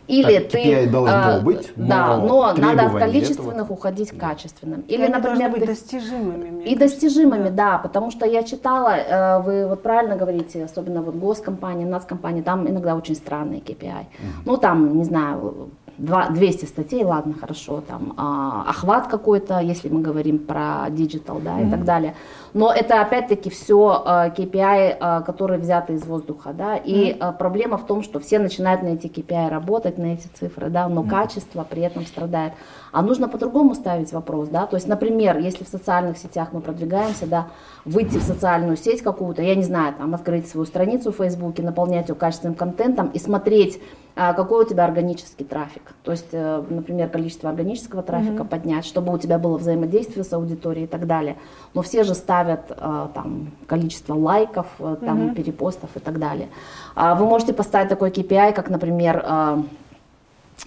[0.09, 3.73] Или так, ты должно а, быть, да, но надо от количественных этого.
[3.73, 4.81] уходить к качественным.
[4.81, 6.63] Или, Они например, быть ты, достижимыми.
[6.63, 7.71] И достижимыми, да.
[7.71, 12.67] да, потому что я читала, э, вы вот правильно говорите, особенно вот госкомпании, нацкомпании, там
[12.67, 13.99] иногда очень странные KPI.
[13.99, 14.41] Угу.
[14.45, 20.39] Ну там, не знаю, 200 статей, ладно, хорошо, там а, охват какой-то, если мы говорим
[20.39, 21.67] про digital, да, mm-hmm.
[21.67, 22.15] и так далее.
[22.53, 27.17] Но это опять-таки все а, KPI, а, которые взяты из воздуха, да, и mm-hmm.
[27.19, 30.87] а, проблема в том, что все начинают на эти KPI работать, на эти цифры, да,
[30.87, 31.09] но mm-hmm.
[31.09, 32.53] качество при этом страдает.
[32.91, 37.27] А нужно по-другому ставить вопрос, да, то есть, например, если в социальных сетях мы продвигаемся,
[37.27, 37.47] да,
[37.85, 42.09] выйти в социальную сеть какую-то, я не знаю, там, открыть свою страницу в Фейсбуке, наполнять
[42.09, 43.79] ее качественным контентом и смотреть,
[44.15, 45.93] какой у тебя органический трафик.
[46.03, 48.47] То есть, э, например, количество органического трафика mm-hmm.
[48.49, 51.37] поднять, чтобы у тебя было взаимодействие с аудиторией и так далее.
[51.73, 55.35] Но все же ставят э, там количество лайков, э, там mm-hmm.
[55.35, 56.49] перепостов и так далее.
[56.95, 59.25] А вы можете поставить такой KPI, как, например,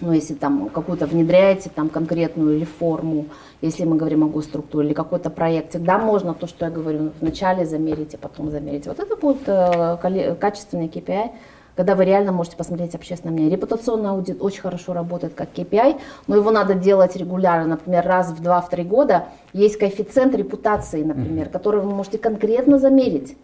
[0.01, 3.27] ну, если там какую-то внедряете там конкретную реформу,
[3.61, 7.67] если мы говорим о госструктуре или какой-то проект, всегда можно то, что я говорю, вначале
[7.67, 8.87] замерить, а потом замерить.
[8.87, 11.31] Вот это будет э, качественный KPI,
[11.77, 13.57] когда вы реально можете посмотреть общественное мнение.
[13.57, 18.43] Репутационный аудит очень хорошо работает как KPI, но его надо делать регулярно, например, раз в
[18.43, 19.27] два-три года.
[19.53, 23.37] Есть коэффициент репутации, например, который вы можете конкретно замерить.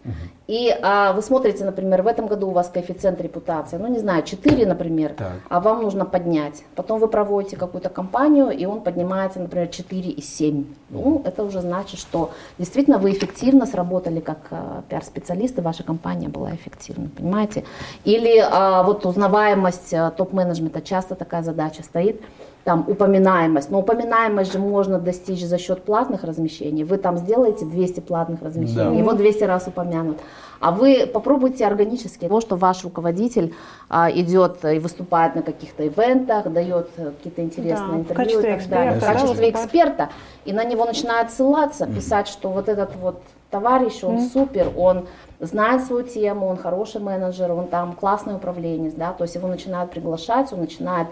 [0.47, 4.23] И а, вы смотрите, например, в этом году у вас коэффициент репутации, ну не знаю,
[4.23, 5.33] 4, например, так.
[5.47, 6.63] а вам нужно поднять.
[6.75, 10.65] Потом вы проводите какую-то кампанию, и он поднимается, например, 4 и 7.
[10.89, 16.55] Ну, это уже значит, что действительно вы эффективно сработали как а, пиар-специалисты, ваша компания была
[16.55, 17.63] эффективна, понимаете?
[18.03, 22.23] Или а, вот узнаваемость а, топ-менеджмента, часто такая задача стоит
[22.63, 23.71] там упоминаемость.
[23.71, 26.83] Но упоминаемость же можно достичь за счет платных размещений.
[26.83, 28.99] Вы там сделаете 200 платных размещений, да.
[28.99, 30.19] его 200 раз упомянут.
[30.59, 32.27] А вы попробуйте органически.
[32.27, 33.53] То, что ваш руководитель
[33.89, 38.39] а, идет и выступает на каких-то ивентах, дает какие-то интересные да, интервью.
[38.39, 38.99] В качестве эксперта.
[38.99, 40.09] В качестве эксперта.
[40.43, 44.29] И на него начинает ссылаться, писать, что вот этот вот товарищ, он mm.
[44.31, 45.07] супер, он
[45.39, 49.91] знает свою тему, он хороший менеджер, он там классный управленец, да, то есть его начинают
[49.91, 51.07] приглашать, он начинает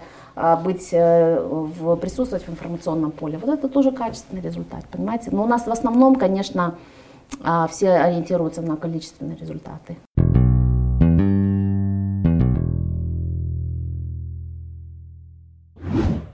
[0.63, 3.39] быть, э, в, присутствовать в информационном поле.
[3.39, 5.29] Вот это тоже качественный результат, понимаете?
[5.31, 6.75] Но у нас в основном, конечно,
[7.43, 9.97] а, все ориентируются на количественные результаты.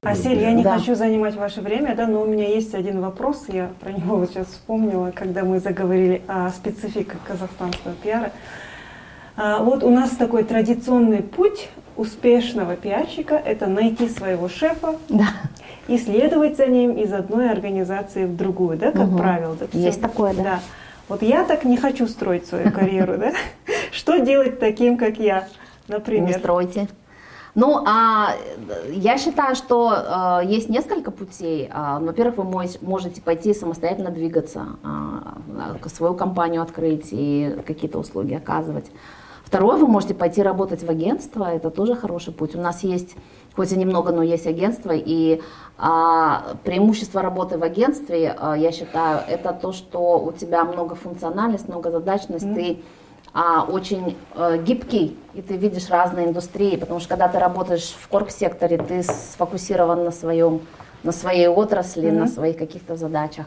[0.01, 0.78] Асель, я не да.
[0.78, 4.30] хочу занимать ваше время, да, но у меня есть один вопрос, я про него вот
[4.30, 8.32] сейчас вспомнила, когда мы заговорили о специфике казахстанского пиара.
[9.36, 15.28] А, вот у нас такой традиционный путь успешного пиарщика– это найти своего шефа да.
[15.88, 19.18] и следовать за ним из одной организации в другую, да, как угу.
[19.18, 19.56] правило.
[19.60, 20.44] Да, Есть такое, да.
[20.44, 20.60] да.
[21.10, 23.34] Вот я так не хочу строить свою карьеру, да?
[23.92, 25.48] Что делать таким, как я,
[25.88, 26.28] например?
[26.28, 26.88] Не стройте.
[27.56, 28.36] Ну, а,
[28.90, 31.70] я считаю, что а, есть несколько путей.
[31.72, 35.38] А, во-первых, вы можете пойти самостоятельно двигаться, а,
[35.88, 38.90] свою компанию открыть и какие-то услуги оказывать.
[39.54, 42.56] Второе, вы можете пойти работать в агентство, это тоже хороший путь.
[42.56, 43.16] У нас есть,
[43.56, 45.43] хоть и немного, но есть агентство, и
[45.78, 52.47] а, преимущество работы в агентстве, а, я считаю, это то, что у тебя многофункциональность, многозадачность,
[52.47, 52.56] mm.
[52.56, 52.80] ты
[53.32, 58.08] а, очень а, гибкий, и ты видишь разные индустрии, потому что когда ты работаешь в
[58.08, 60.62] корп-секторе, ты сфокусирован на своем,
[61.04, 62.20] на своей отрасли, mm-hmm.
[62.22, 63.45] на своих каких-то задачах.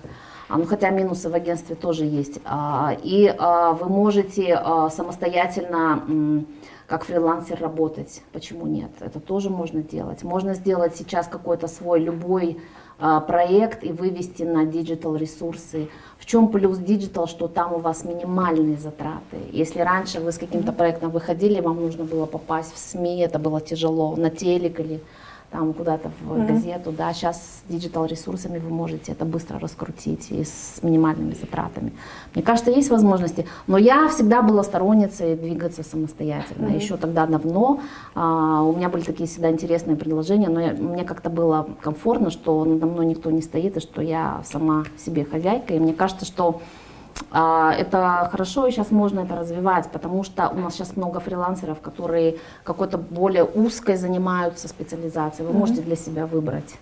[0.48, 2.40] А, ну, хотя минусы в агентстве тоже есть.
[2.44, 6.44] А, и а, вы можете самостоятельно
[6.86, 8.22] как фрилансер работать.
[8.32, 8.90] Почему нет?
[9.00, 10.22] Это тоже можно делать.
[10.22, 12.60] Можно сделать сейчас какой-то свой любой
[12.98, 15.88] проект и вывести на digital ресурсы.
[16.16, 19.36] В чем плюс digital, что там у вас минимальные затраты.
[19.50, 23.60] Если раньше вы с каким-то проектом выходили, вам нужно было попасть в СМИ, это было
[23.60, 25.02] тяжело, на телек или
[25.50, 26.46] там куда-то в mm-hmm.
[26.46, 31.92] газету, да, сейчас с digital ресурсами вы можете это быстро раскрутить и с минимальными затратами.
[32.34, 36.66] Мне кажется, есть возможности, но я всегда была сторонницей двигаться самостоятельно.
[36.66, 36.76] Mm-hmm.
[36.76, 37.80] Еще тогда давно
[38.14, 42.64] а, у меня были такие всегда интересные предложения, но я, мне как-то было комфортно, что
[42.64, 45.74] надо мной никто не стоит и что я сама себе хозяйка.
[45.74, 46.60] И мне кажется, что
[47.30, 52.36] это хорошо, и сейчас можно это развивать, потому что у нас сейчас много фрилансеров, которые
[52.62, 55.46] какой-то более узкой занимаются специализацией.
[55.46, 55.58] Вы mm-hmm.
[55.58, 56.76] можете для себя выбрать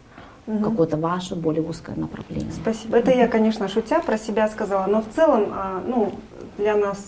[0.46, 0.70] угу.
[0.70, 2.52] какое-то ваше более узкое направление.
[2.52, 2.96] Спасибо.
[2.96, 6.12] Это я, конечно, шутя про себя сказала, но в целом, а, ну,
[6.58, 6.98] для нас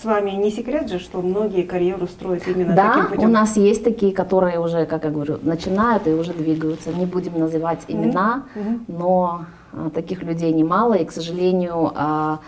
[0.00, 3.28] с вами не секрет же, что многие карьеру строят именно да, таким путем.
[3.28, 6.92] у нас есть такие, которые уже, как я говорю, начинают и уже двигаются.
[6.92, 8.80] Не будем называть имена, mm-hmm.
[8.86, 9.46] но а,
[9.94, 12.40] таких людей немало, и, к сожалению, а,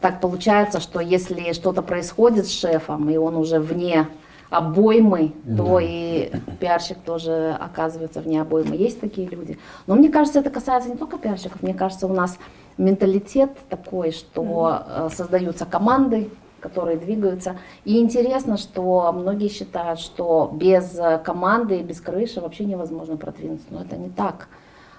[0.00, 4.08] так получается, что если что-то происходит с шефом, и он уже вне
[4.50, 5.56] обоймы, да.
[5.56, 6.30] то и
[6.60, 8.76] пиарщик тоже оказывается вне обоймы.
[8.76, 9.58] Есть такие люди.
[9.86, 11.62] Но мне кажется, это касается не только пиарщиков.
[11.62, 12.38] Мне кажется, у нас
[12.78, 15.14] менталитет такой, что mm.
[15.14, 16.30] создаются команды,
[16.60, 17.56] которые двигаются.
[17.84, 23.66] И интересно, что многие считают, что без команды и без крыши вообще невозможно продвинуться.
[23.70, 24.48] Но это не так.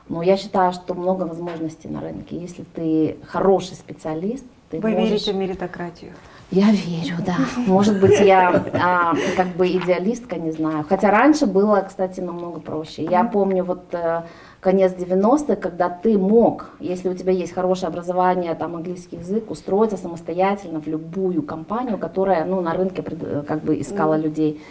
[0.09, 2.37] Но я считаю, что много возможностей на рынке.
[2.37, 5.09] Если ты хороший специалист, ты Вы можешь...
[5.09, 6.13] верите в меритократию?
[6.49, 7.35] Я верю, да.
[7.57, 10.85] Может быть, я а, как бы идеалистка, не знаю.
[10.87, 13.03] Хотя раньше было, кстати, намного проще.
[13.03, 14.23] Я помню вот э,
[14.61, 19.97] конец 90-х, когда ты мог, если у тебя есть хорошее образование, там английский язык, устроиться
[19.97, 24.61] самостоятельно в любую компанию, которая ну, на рынке как бы искала людей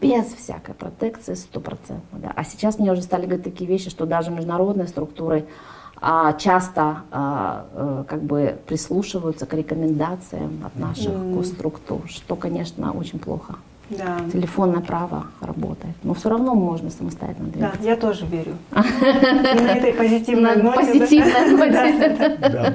[0.00, 2.18] без всякой протекции стопроцентно.
[2.18, 2.32] Да.
[2.34, 5.46] А сейчас мне уже стали говорить такие вещи, что даже международные структуры
[6.00, 11.34] а, часто а, а, как бы прислушиваются к рекомендациям от наших mm.
[11.34, 13.56] госструктур, что, конечно, очень плохо.
[13.90, 14.18] Да.
[14.32, 15.94] телефонное право работает.
[16.02, 17.82] Но все равно можно самостоятельно Да, двигаться.
[17.82, 18.56] я тоже верю.
[18.72, 20.62] И на этой позитивной ноте.
[20.62, 20.72] да.
[20.72, 22.38] позитивной ноте.
[22.40, 22.74] Да.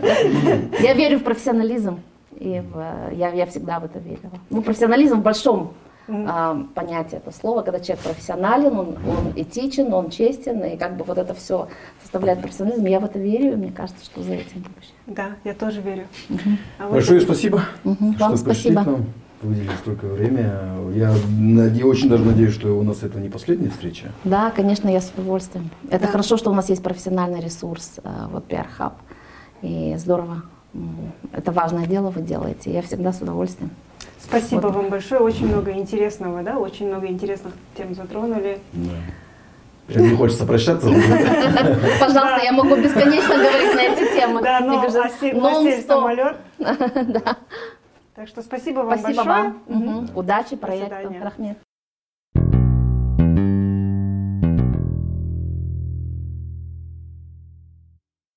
[0.80, 2.00] Я верю в профессионализм.
[2.40, 4.40] И в- я, я всегда в это верила.
[4.52, 5.74] Ну, профессионализм в большом
[6.10, 11.04] а, понятии этого слова, когда человек профессионален, он, он этичен, он честен, и как бы
[11.04, 11.68] вот это все
[12.02, 12.86] составляет профессионализм.
[12.86, 14.94] Я в это верю, и мне кажется, что за этим будущее.
[15.08, 16.08] Да, я тоже верю.
[16.80, 17.28] А вы Большое как?
[17.30, 18.82] спасибо, что Вам пришли спасибо.
[18.84, 19.06] нам,
[19.44, 20.98] уделили столько времени.
[20.98, 24.12] Я наде- очень даже надеюсь, что у нас это не последняя встреча.
[24.24, 25.70] Да, конечно, я с удовольствием.
[25.90, 26.12] Это Да.
[26.12, 28.94] хорошо, что у нас есть профессиональный ресурс, э, вот PR Hub.
[29.62, 30.44] И здорово.
[31.34, 32.72] Это важное дело вы делаете.
[32.72, 33.72] Я всегда с удовольствием.
[34.20, 34.76] Спасибо Вот.
[34.76, 35.22] вам большое.
[35.22, 38.60] Очень много интересного, да, очень много интересных тем затронули.
[38.74, 38.92] Да.
[39.88, 40.88] Прям не хочется прощаться.
[42.00, 44.42] Пожалуйста, я могу бесконечно говорить на эти темы.
[44.42, 45.86] Да, но нон-стоп.
[45.88, 46.38] самолет.
[46.60, 47.38] Да.
[48.16, 49.44] Так что спасибо вам Спасибо большое.
[49.44, 49.64] вам.
[49.68, 50.10] Мгм.
[50.14, 51.16] Удачи проекту.
[51.22, 51.58] Рахмет.